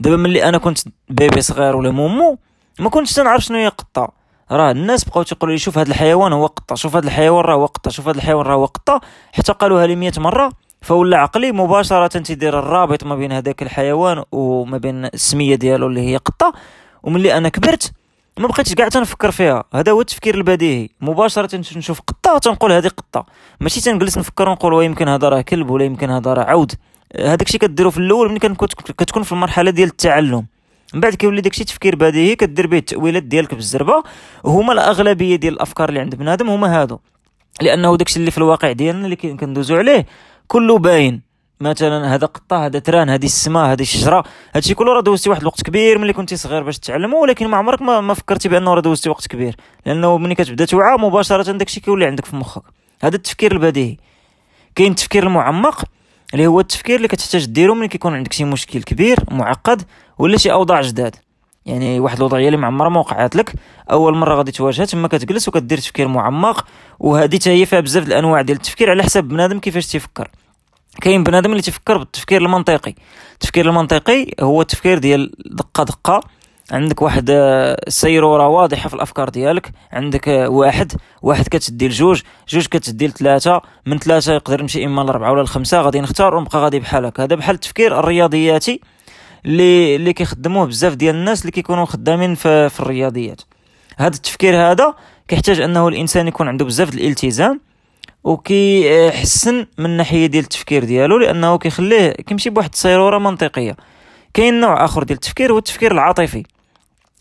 دابا 0.01 0.17
ملي 0.17 0.49
أنا 0.49 0.59
كنت 0.59 0.79
بيبي 1.09 1.41
صغير 1.41 1.77
ولا 1.77 1.91
مومو 1.91 2.39
ما 2.79 2.91
كنتش 2.91 3.13
تنعرف 3.13 3.43
شنو 3.43 3.59
هي 3.59 3.69
قطة. 3.69 4.13
راه 4.51 4.71
الناس 4.71 5.05
بقاو 5.05 5.23
تيقولوا 5.23 5.55
لي 5.55 5.59
شوف 5.59 5.79
هذا 5.79 5.89
الحيوان 5.89 6.33
هو 6.33 6.47
قطة 6.47 6.75
شوف 6.75 6.97
هذا 6.97 7.07
الحيوان 7.07 7.45
راه 7.45 7.55
هو 7.55 7.67
قطة 7.67 7.91
شوف 7.91 8.09
هذا 8.09 8.17
الحيوان 8.17 8.47
راه 8.47 8.55
هو 8.55 8.65
قطة. 8.65 9.01
حتى 9.33 9.53
قالوها 9.53 9.87
لي 9.87 9.97
100 9.97 10.13
مرة 10.19 10.53
فولا 10.83 11.19
عقلي 11.19 11.53
مباشرة 11.53 12.07
تيدير 12.07 12.59
الرابط 12.59 13.05
ما 13.05 13.15
بين 13.15 13.33
هذاك 13.33 13.63
الحيوان 13.63 14.25
وما 14.33 14.79
بين 14.79 15.05
السمية 15.05 15.55
ديالو 15.55 15.87
اللي 15.87 16.01
هي 16.01 16.17
قطة. 16.17 16.53
وملي 17.03 17.37
أنا 17.37 17.49
كبرت 17.49 17.93
ما 18.39 18.49
بقيتش 18.49 18.75
كاع 18.75 18.89
تنفكر 18.89 19.31
فيها. 19.31 19.65
هذا 19.75 19.93
هو 19.93 20.01
التفكير 20.01 20.35
البديهي. 20.35 20.89
مباشرة 21.01 21.57
نشوف 21.57 22.01
قطة 22.01 22.39
تنقول 22.39 22.73
هذه 22.73 22.89
قطة. 22.89 23.27
ماشي 23.61 23.81
تنجلس 23.81 24.19
نفكر 24.19 24.49
ونقول 24.49 24.85
يمكن 24.85 25.09
هذا 25.09 25.29
راه 25.29 25.41
كلب 25.41 25.71
ولا 25.71 25.85
يمكن 25.85 26.11
هذا 26.11 26.35
راه 26.35 26.45
عود. 26.45 26.73
هذاك 27.17 27.43
الشيء 27.43 27.61
كديرو 27.61 27.91
في 27.91 27.99
الأول 27.99 28.29
ملي 28.31 28.39
كتكون 28.39 29.23
في 29.23 29.33
المرحلة 29.33 29.71
ديال 29.71 29.89
التعلم. 29.89 30.47
من 30.95 31.01
بعد 31.01 31.15
كيولي 31.15 31.41
داكشي 31.41 31.65
تفكير 31.65 31.97
بديهي 31.97 32.37
كدير 32.37 32.67
به 32.67 32.79
التأويلات 32.79 33.23
ديالك 33.23 33.55
بالزربة. 33.55 34.03
هما 34.45 34.73
الأغلبية 34.73 35.37
ديال 35.37 35.55
الأفكار 35.55 35.89
اللي 35.89 36.01
عند 36.01 36.15
بنادم 36.15 36.51
هما 36.51 36.81
هادو. 36.81 36.99
لأنه 37.63 37.97
داكشي 37.97 38.19
اللي 38.21 38.31
في 38.31 38.39
الواقع 38.39 38.73
ديالنا 38.73 39.05
اللي 39.05 39.17
كندوزو 39.17 39.77
عليه 39.77 40.07
كله 40.47 40.79
باين. 40.79 41.21
مثلا 41.61 42.15
هذا 42.15 42.27
قطة 42.27 42.67
هذا 42.67 42.79
train 42.79 43.11
هذه 43.11 43.25
السماء 43.25 43.73
هذه 43.73 43.83
الشجرة. 43.83 44.25
هادشي 44.55 44.75
كله 44.75 44.93
راه 44.93 45.01
دوزتي 45.01 45.31
واحد 45.31 45.41
الوقت 45.41 45.63
كبير 45.63 45.99
ملي 45.99 46.13
كنتي 46.13 46.37
صغير 46.37 46.63
باش 46.63 46.79
تتعلمو 46.79 47.23
ولكن 47.23 47.49
ما 47.49 47.57
عمرك 47.57 47.83
ما, 47.83 48.01
ما 48.01 48.15
فكرتي 48.15 48.49
بأنه 48.49 48.75
راه 48.75 48.81
دوزتي 48.81 49.11
وقت 49.11 49.27
كبير. 49.27 49.57
لأنه 49.87 50.19
ملي 50.19 50.35
كتبدا 50.35 50.65
توعى 50.65 50.99
مباشرة 50.99 51.53
داكشي 51.53 51.81
كيولي 51.81 52.07
عندك 52.07 52.25
في 52.25 52.37
مخك. 52.37 52.63
هذا 53.03 53.17
التفكير 53.17 53.53
البديهي. 53.53 53.97
كاين 54.75 54.91
التفكير 54.91 55.23
المعمق 55.23 55.85
اللي 56.35 56.47
هو 56.47 56.61
التفكير 56.61 56.97
اللي 56.97 57.09
كتحتاج 57.09 57.45
ديرو 57.45 57.75
ملي 57.75 57.89
كيكون 57.89 58.15
عندك 58.15 58.33
شي 58.33 58.45
مشكل 58.45 58.83
كبير 58.83 59.19
معقد 59.31 59.83
ولا 60.19 60.39
شي 60.39 60.53
أوضاع 60.53 60.81
جداد. 60.81 61.17
يعني 61.67 62.01
واحد 62.01 62.17
الوضعيه 62.17 62.47
اللي 62.47 62.59
معمرة 62.59 62.89
ما 62.89 63.01
وقعت 63.01 63.37
لك. 63.37 63.53
أول 63.91 64.17
مرة 64.17 64.35
غادي 64.35 64.53
تواجهها 64.53 64.87
تما 64.87 65.09
كتجلس 65.09 65.49
وكدير 65.49 65.79
تفكير 65.79 66.09
معمق. 66.09 66.67
وهذه 66.99 67.37
حتى 67.37 67.51
هي 67.51 67.67
فيها 67.67 67.81
بزاف 67.81 68.07
الأنواع 68.07 68.43
ديال 68.43 68.57
التفكير 68.57 68.91
على 68.91 69.03
حسب 69.03 69.25
بنادم 69.25 69.59
كيفاش 69.59 69.87
تيفكر. 69.87 70.29
كاين 71.01 71.25
بنادم 71.25 71.51
اللي 71.51 71.63
تيفكر 71.63 71.99
بالتفكير 71.99 72.43
المنطقي. 72.43 72.95
التفكير 73.33 73.69
المنطقي 73.69 74.27
هو 74.41 74.61
التفكير 74.61 74.99
ديال 74.99 75.33
دقة 75.47 75.85
دقة. 75.85 76.21
عندك 76.71 77.03
واحد 77.03 77.27
السيروره 77.31 78.43
آه، 78.43 78.49
واضحه 78.49 78.89
في 78.89 78.95
الأفكار 78.95 79.29
ديالك 79.29 79.73
عندك 79.93 80.29
آه، 80.29 80.49
واحد 80.49 80.93
واحد 81.23 81.49
كتدي 81.49 81.89
لجوج 81.89 82.23
جوج 82.49 82.67
كتدي 82.67 83.07
لثلاثة 83.07 83.61
من 83.87 83.99
ثلاثة 83.99 84.33
يقدر 84.33 84.61
يمشي 84.61 84.85
إما 84.85 85.03
لأربعة 85.03 85.33
ولا 85.33 85.43
لخمسة 85.43 85.81
غادي 85.81 86.01
نختار 86.01 86.35
ونبقى 86.35 86.59
غادي 86.59 86.79
بحال 86.79 87.05
هكا. 87.05 87.25
هذا 87.25 87.35
بحال 87.35 87.55
التفكير 87.55 87.99
الرياضياتي 87.99 88.81
اللي 89.47 89.97
اللي 89.97 90.13
كيخدموه 90.13 90.67
بزاف 90.67 90.95
ديال 90.95 91.15
الناس 91.15 91.41
اللي 91.41 91.53
كيكونوا 91.53 91.85
خدامين 91.85 92.35
في, 92.35 92.69
في 92.69 92.81
الرياضيات. 92.81 93.43
هذا 93.99 94.17
التفكير 94.17 94.57
هذا 94.57 94.95
كيحتاج 95.29 95.61
أنه 95.61 95.89
الإنسان 95.89 96.29
يكون 96.29 96.49
عنده 96.49 96.65
بزاف 96.65 96.95
الالتزام 96.95 97.61
وكيحسن 98.25 99.67
من 99.79 99.87
الناحيه 99.87 100.27
ديال 100.27 100.45
التفكير 100.45 100.85
ديالو 100.85 101.19
لأنه 101.19 101.59
كيخليه 101.59 102.11
كيمشي 102.11 102.51
بواحد 102.51 102.71
السيرورة 102.73 103.19
منطقية. 103.19 103.77
كاين 104.35 104.61
نوع 104.61 104.85
آخر 104.85 105.03
ديال 105.03 105.17
التفكير 105.17 105.53
هو 105.53 105.59
التفكير 105.59 105.93
العاطفي. 105.93 106.43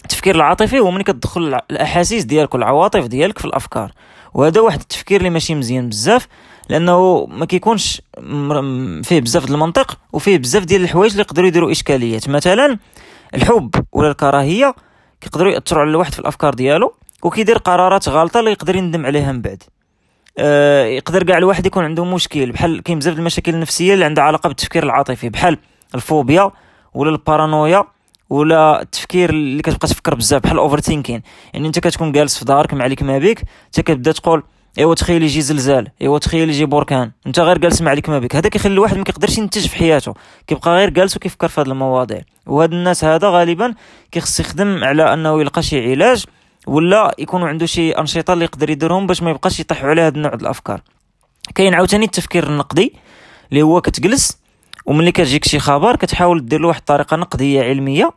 التفكير 0.09 0.35
العاطفي 0.35 0.79
هو 0.79 0.91
ملي 0.91 1.03
كتدخل 1.03 1.61
الأحاسيس 1.71 2.23
ديالك 2.23 2.53
والعواطف 2.53 3.05
ديالك 3.05 3.39
في 3.39 3.45
الأفكار. 3.45 3.91
وهذا 4.33 4.61
واحد 4.61 4.79
التفكير 4.79 5.17
اللي 5.19 5.29
ماشي 5.29 5.55
مزيان 5.55 5.89
بزاف 5.89 6.27
لأنه 6.69 7.25
ما 7.25 7.45
كيكونش 7.45 8.01
فيه 9.03 9.19
بزاف 9.21 9.43
ديال 9.45 9.53
المنطق 9.55 9.97
وفيه 10.13 10.37
بزاف 10.37 10.65
ديال 10.65 10.83
الحوايج 10.83 11.11
اللي 11.11 11.21
يقدروا 11.21 11.47
يديروا 11.47 11.71
إشكاليات. 11.71 12.29
مثلا 12.29 12.77
الحب 13.35 13.71
ولا 13.91 14.11
الكراهية 14.11 14.75
كيقدروا 15.21 15.51
يأثروا 15.51 15.81
على 15.81 15.89
الواحد 15.89 16.13
في 16.13 16.19
الأفكار 16.19 16.53
ديالو 16.53 16.93
وكيدير 17.23 17.57
قرارات 17.57 18.09
غلطة 18.09 18.39
اللي 18.39 18.51
يقدر 18.51 18.75
يندم 18.75 19.05
عليها 19.05 19.31
من 19.31 19.41
بعد. 19.41 19.63
آه 20.37 20.85
يقدر 20.85 21.23
كاع 21.23 21.37
الواحد 21.37 21.65
يكون 21.65 21.83
عنده 21.83 22.05
مشكل 22.05 22.51
بحال 22.51 22.83
كاين 22.83 22.99
بزاف 22.99 23.19
المشاكل 23.19 23.53
النفسية 23.53 23.93
اللي 23.93 24.05
عندها 24.05 24.23
علاقة 24.23 24.47
بالتفكير 24.47 24.83
العاطفي 24.83 25.29
بحال 25.29 25.57
الفوبيا 25.95 26.51
ولا 26.93 27.09
البارانويا. 27.09 27.83
ولا 28.29 28.81
التفكير 28.81 29.29
اللي 29.29 29.61
كتبقى 29.61 29.87
تفكر 29.87 30.15
بزاف 30.15 30.41
بحال 30.41 30.53
ال 30.53 30.79
overthinking 30.79 31.21
يعني 31.53 31.67
انت 31.67 31.79
كتكون 31.79 32.11
جالس 32.11 32.37
في 32.37 32.45
دارك 32.45 32.73
ما 32.73 32.83
عليك 32.83 33.03
ما 33.03 33.17
بك 33.17 33.43
انت 33.65 33.79
كتبدا 33.79 34.11
تقول 34.11 34.43
إيوا 34.77 34.95
تخيل 34.95 35.23
يجي 35.23 35.41
زلزال 35.41 35.87
إيوا 36.01 36.19
تخيل 36.19 36.49
يجي 36.49 36.65
بركان. 36.65 37.11
انت 37.27 37.39
غير 37.39 37.57
جالس 37.57 37.81
ما 37.81 37.89
عليك 37.89 38.09
ما 38.09 38.19
بك 38.19 38.35
هذا 38.35 38.49
كيخلي 38.49 38.73
الواحد 38.73 38.97
ما 38.97 39.03
كيقدرش 39.03 39.37
ينتج 39.37 39.67
في 39.67 39.75
حياته. 39.75 40.13
كيبقى 40.47 40.71
غير 40.71 40.89
جالس 40.89 41.15
وكيفكر 41.15 41.47
في 41.47 41.61
هذه 41.61 41.67
المواضيع. 41.67 42.21
وهاد 42.45 42.73
الناس 42.73 43.03
هذا 43.03 43.29
غالبا 43.29 43.73
كيخص 44.11 44.39
يخدم 44.39 44.83
على 44.83 45.13
أنه 45.13 45.41
يلقى 45.41 45.63
شي 45.63 45.91
علاج 45.91 46.25
ولا 46.67 47.15
يكون 47.19 47.43
عنده 47.43 47.65
شي 47.65 47.91
أنشطة 47.91 48.33
اللي 48.33 48.45
يقدر 48.45 48.69
يديرهم 48.69 49.07
باش 49.07 49.23
ما 49.23 49.29
يبقاش 49.29 49.59
يطيح 49.59 49.83
على 49.83 50.01
هذا 50.01 50.15
النوع 50.15 50.33
الأفكار. 50.33 50.81
كاين 51.55 51.73
عاوتاني 51.73 52.05
التفكير 52.05 52.47
النقدي 52.47 52.93
اللي 53.51 53.61
هو 53.61 53.81
كتجلس 53.81 54.37
وملي 54.85 55.11
كتجيك 55.11 55.45
شي 55.45 55.59
خبر 55.59 55.95
كتحاول 55.95 56.45
دير 56.45 56.59
له 56.61 56.67
واحد 56.67 56.79
الطريقة 56.79 57.17
نقدية 57.17 57.63
علمية 57.63 58.11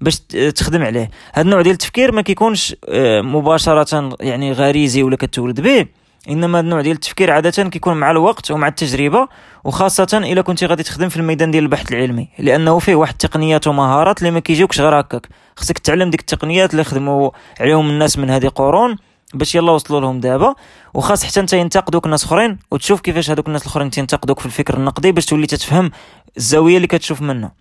باش 0.00 0.18
تخدم 0.54 0.82
عليه. 0.82 1.10
هذا 1.32 1.44
النوع 1.44 1.62
ديال 1.62 1.72
التفكير 1.72 2.12
ما 2.12 2.22
كيكونش 2.22 2.76
آه، 2.88 3.20
مباشرة 3.20 4.16
يعني 4.20 4.52
غريزي 4.52 5.02
ولا 5.02 5.16
كتولد 5.16 5.60
به 5.60 5.86
إنما 6.30 6.60
النوع 6.60 6.80
ديال 6.80 6.94
التفكير 6.94 7.30
عادة 7.30 7.68
كيكون 7.68 7.96
مع 7.96 8.10
الوقت 8.10 8.50
ومع 8.50 8.68
التجربة 8.68 9.28
وخاصة 9.64 10.08
إلا 10.14 10.42
كنتي 10.42 10.66
غادي 10.66 10.82
تخدم 10.82 11.08
في 11.08 11.16
الميدان 11.16 11.50
ديال 11.50 11.64
البحث 11.64 11.92
العلمي 11.92 12.28
لأنه 12.38 12.78
فيه 12.78 12.94
واحد 12.94 13.12
التقنيات 13.12 13.66
ومهارات 13.66 14.18
اللي 14.18 14.30
ما 14.30 14.40
كيجيوكش 14.40 14.80
غير 14.80 15.00
هكاك. 15.00 15.28
خصك 15.56 15.78
تعلم 15.78 16.10
ديك 16.10 16.20
التقنيات 16.20 16.72
اللي 16.72 16.84
خدموا 16.84 17.30
عليهم 17.60 17.90
الناس 17.90 18.18
من 18.18 18.30
هذه 18.30 18.48
قرون 18.48 18.96
باش 19.36 19.54
يلا 19.54 19.72
وصلوا 19.72 20.00
لهم 20.00 20.20
دابا. 20.20 20.54
وخاص 20.94 21.24
حتى 21.24 21.40
انت 21.40 21.52
ينتقدوك 21.52 22.06
ناس 22.06 22.24
اخرين 22.24 22.58
وتشوف 22.70 23.00
كيفاش 23.00 23.30
هذوك 23.30 23.46
الناس 23.46 23.62
الاخرين 23.62 23.90
تينتقدوك 23.90 24.40
في 24.40 24.46
الفكر 24.46 24.76
النقدي 24.76 25.12
باش 25.12 25.26
تولي 25.26 25.46
تتفهم 25.46 25.90
الزاوية 26.36 26.76
اللي 26.76 26.86
كتشوف 26.86 27.22
منها 27.22 27.52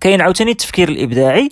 كاين 0.00 0.20
عاوتاني 0.20 0.50
التفكير 0.50 0.88
الإبداعي 0.88 1.50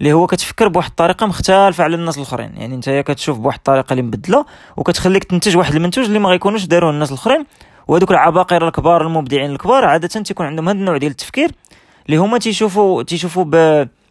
اللي 0.00 0.12
هو 0.12 0.26
كتفكر 0.26 0.68
بواحد 0.68 0.88
الطريقة 0.90 1.26
مختلفة 1.26 1.84
على 1.84 1.96
الناس 1.96 2.16
الاخرين. 2.16 2.52
يعني 2.56 2.74
انت 2.74 2.90
كتشوف 2.90 3.38
بواحد 3.38 3.58
الطريقة 3.58 3.92
اللي 3.92 4.02
مبدلة 4.02 4.44
وكتخليك 4.76 5.24
تنتج 5.24 5.56
واحد 5.56 5.74
المنتوج 5.74 6.04
اللي 6.04 6.18
ما 6.18 6.28
غيكونوش 6.28 6.64
داروه 6.64 6.90
الناس 6.90 7.08
الاخرين. 7.08 7.46
وهذوك 7.88 8.10
العباقرة 8.10 8.68
الكبار 8.68 9.06
المبدعين 9.06 9.50
الكبار 9.50 9.84
عادة 9.84 10.08
تيكون 10.08 10.46
عندهم 10.46 10.68
هذا 10.68 10.78
النوع 10.78 10.96
ديال 10.96 11.10
التفكير 11.10 11.50
اللي 12.06 12.16
هما 12.16 12.38
تيشوفوا 12.38 13.02
تيشوفوا 13.02 13.44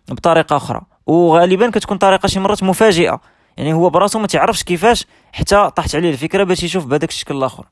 بطريقة 0.09 0.57
أخرى. 0.57 0.81
وغالبا 1.07 1.69
كتكون 1.69 1.97
طريقة 1.97 2.27
شي 2.27 2.39
مرات 2.39 2.63
مفاجئة. 2.63 3.21
يعني 3.61 3.73
هو 3.73 3.89
براسو 3.89 4.19
ما 4.19 4.27
تعرفش 4.27 4.63
كيفاش 4.63 5.05
حتى 5.33 5.69
طاحت 5.75 5.95
عليه 5.95 6.09
الفكرة 6.09 6.43
باش 6.43 6.63
يشوف 6.63 6.85
بهذاك 6.85 7.09
الشكل 7.09 7.37
الآخر. 7.37 7.65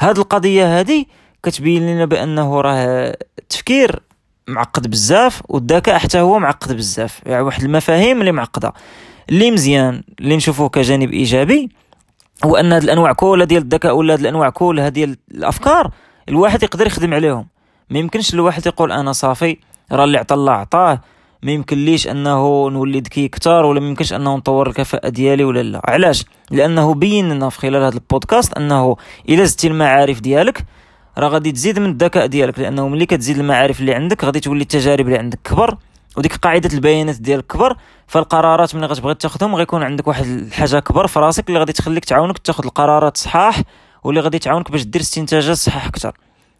هاد 0.00 0.18
القضية 0.18 0.80
هذه 0.80 1.04
كتبين 1.42 1.86
لنا 1.86 2.04
بأنه 2.04 2.60
راه 2.60 3.16
التفكير 3.38 4.00
معقد 4.48 4.90
بزاف 4.90 5.42
والذكاء 5.48 5.98
حتى 5.98 6.20
هو 6.20 6.38
معقد 6.38 6.72
بزاف. 6.72 7.20
يعني 7.26 7.42
واحد 7.42 7.62
المفاهيم 7.62 8.20
اللي 8.20 8.32
معقدة. 8.32 8.72
اللي 9.30 9.50
مزيان 9.50 10.02
اللي 10.20 10.36
نشوفوه 10.36 10.68
كجانب 10.68 11.12
إيجابي 11.12 11.70
هو 12.44 12.56
أن 12.56 12.72
هاد 12.72 12.82
الأنواع 12.82 13.12
كلها 13.12 13.46
ديال 13.46 13.62
الذكاء 13.62 13.96
ولا 13.96 14.14
هاد 14.14 14.20
الأنواع 14.20 14.50
كلها 14.50 14.88
ديال 14.88 15.16
الأفكار 15.30 15.90
الواحد 16.28 16.62
يقدر 16.62 16.86
يخدم 16.86 17.14
عليهم. 17.14 17.46
ما 17.90 17.98
يمكنش 17.98 18.34
الواحد 18.34 18.66
يقول 18.66 18.92
أنا 18.92 19.12
صافي 19.12 19.56
راه 19.92 20.04
اللي 20.04 20.18
عطى 20.18 20.34
الله 20.34 20.52
عطاه. 20.52 21.00
ما 21.44 21.52
يمكنليش 21.52 22.08
أنه 22.08 22.70
نولي 22.70 23.00
ذكي 23.00 23.26
أكثر 23.26 23.64
ولا 23.64 23.80
ما 23.80 23.88
يمكنش 23.88 24.12
أنه 24.12 24.36
نطور 24.36 24.68
الكفاءة 24.68 25.08
ديالي 25.08 25.44
ولا 25.44 25.62
لا. 25.62 25.80
علاش؟ 25.84 26.24
لأنه 26.50 26.94
بين 26.94 27.32
لنا 27.32 27.48
في 27.48 27.58
خلال 27.58 27.82
هذا 27.82 27.94
البودكاست 27.94 28.54
أنه 28.54 28.96
إلا 29.28 29.44
زدتي 29.44 29.66
المعارف 29.66 30.20
ديالك 30.20 30.64
راه 31.18 31.28
غادي 31.28 31.52
تزيد 31.52 31.78
من 31.78 31.90
الذكاء 31.90 32.26
ديالك 32.26 32.58
لأنه 32.58 32.88
ملي 32.88 33.06
كتزيد 33.06 33.38
المعارف 33.38 33.80
اللي 33.80 33.94
عندك 33.94 34.24
غادي 34.24 34.40
تولي 34.40 34.62
التجارب 34.62 35.06
اللي 35.06 35.18
عندك 35.18 35.38
كبر 35.44 35.76
وديك 36.16 36.36
قاعدة 36.36 36.70
البيانات 36.74 37.16
ديالك 37.16 37.46
كبر 37.46 37.76
فالقرارات 38.06 38.74
ملي 38.74 38.86
غتبغي 38.86 39.14
تاخذهم 39.14 39.54
غيكون 39.54 39.82
عندك 39.82 40.08
واحد 40.08 40.24
الحاجة 40.24 40.78
كبر 40.78 41.06
في 41.06 41.18
راسك 41.18 41.48
اللي 41.48 41.58
غادي 41.58 41.72
تخليك 41.72 42.04
تعاونك 42.04 42.38
تاخذ 42.38 42.64
القرارات 42.64 43.16
صحاح 43.16 43.62
واللي 44.04 44.20
غادي 44.20 44.38
تعاونك 44.38 44.70
باش 44.70 44.82
دير 44.82 45.00
استنتاجات 45.00 45.56
صحاح 45.56 45.86
أكثر 45.86 46.12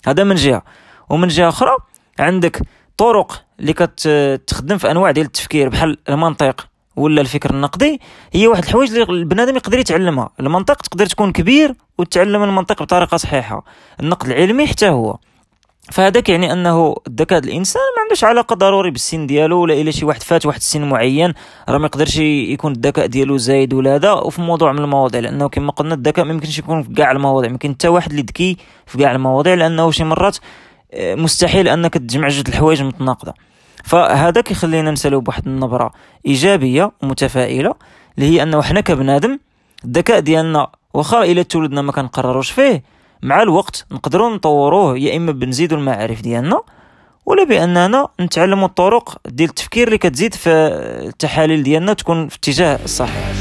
هذا 0.07 0.25
من 0.25 0.35
جهة. 0.35 0.63
ومن 1.09 1.29
جهة 1.29 1.49
أخرى 1.49 1.77
عندك 2.19 2.63
طرق 2.97 3.43
اللي 3.61 3.73
كتخدم 3.73 4.79
في 4.79 4.91
انواع 4.91 5.11
ديال 5.11 5.27
التفكير 5.27 5.69
بحال 5.69 5.99
المنطق 6.09 6.67
ولا 6.97 7.21
الفكر 7.21 7.51
النقدي 7.51 8.01
هي 8.33 8.47
واحد 8.47 8.63
الحوايج 8.63 8.91
اللي 8.91 9.03
البنادم 9.03 9.57
يقدر 9.57 9.79
يتعلمها. 9.79 10.31
المنطق 10.41 10.75
تقدر 10.75 11.07
تكون 11.07 11.33
كبير 11.33 11.75
وتتعلم 11.99 12.43
المنطق 12.43 12.83
بطريقة 12.83 13.17
صحيحة. 13.17 13.65
النقد 14.01 14.27
العلمي 14.29 14.67
حتى 14.67 14.89
هو. 14.89 15.19
فهذاك 15.93 16.29
يعني 16.29 16.53
أنه 16.53 16.95
الذكاء 17.09 17.39
الإنسان 17.39 17.83
ما 17.97 18.03
عندوش 18.03 18.25
علاقة 18.25 18.55
ضروري 18.55 18.91
بالسن 18.91 19.27
ديالو 19.27 19.61
ولا 19.61 19.75
إلا 19.75 19.91
شي 19.91 20.05
واحد 20.05 20.23
فات 20.23 20.47
واحد 20.47 20.59
السن 20.59 20.89
معين 20.89 21.33
راه 21.69 21.79
ما 21.79 21.87
يقدرش 21.87 22.17
يكون 22.17 22.73
الذكاء 22.73 23.07
ديالو 23.07 23.37
زايد 23.37 23.75
ولا 23.75 23.95
هذا 23.95 24.13
وفي 24.13 24.41
موضوع 24.41 24.73
من 24.73 24.79
المواضيع 24.79 25.21
لأنه 25.21 25.49
كما 25.49 25.73
قلنا 25.73 25.95
الذكاء 25.95 26.25
ما 26.25 26.33
يمكنش 26.33 26.59
يكون 26.59 26.83
في 26.83 26.93
كاع 26.93 27.11
المواضيع 27.11 27.51
يمكن 27.51 27.71
حتى 27.75 27.89
واحد 27.89 28.11
اللي 28.11 28.23
ذكي 28.23 28.57
في 28.87 28.99
كاع 28.99 29.13
المواضيع 29.13 29.55
لأنه 29.55 29.91
شي 29.91 30.05
مرات 30.05 30.37
مستحيل 30.97 31.69
أنك 31.69 31.95
تجمع 31.95 32.29
جوج 32.29 32.45
الحوايج 32.49 32.83
متناقضة. 32.83 33.35
فهذا 33.85 34.41
كيخلينا 34.41 34.91
نسألو 34.91 35.21
بواحد 35.21 35.47
النبرة 35.47 35.93
إيجابية 36.27 36.93
ومتفائلة 37.03 37.75
اللي 38.19 38.31
هي 38.31 38.43
أنه 38.43 38.63
حنا 38.63 38.81
كبنادم 38.81 39.39
الذكاء 39.85 40.21
ديالنا 40.21 40.69
واخا 40.95 41.25
إلا 41.25 41.43
تولدنا 41.43 41.83
ما 41.83 41.93
كنقرروش 41.93 42.51
فيه 42.51 42.83
مع 43.23 43.43
الوقت 43.43 43.87
نقدروا 43.93 44.35
نطوروه 44.35 44.99
يا 44.99 45.17
إما 45.17 45.33
بنزيدوا 45.33 45.79
المعارف 45.79 46.21
ديالنا 46.21 46.61
ولا 47.27 47.45
بأننا 47.45 48.09
نتعلموا 48.21 48.67
الطرق 48.69 49.19
ديال 49.27 49.49
التفكير 49.49 49.87
اللي 49.87 49.99
كتزيد 49.99 50.35
في 50.35 50.51
التحاليل 51.09 51.63
ديالنا 51.63 51.93
تكون 51.93 52.29
في 52.29 52.37
اتجاه 52.37 52.79
الصحيح 52.85 53.33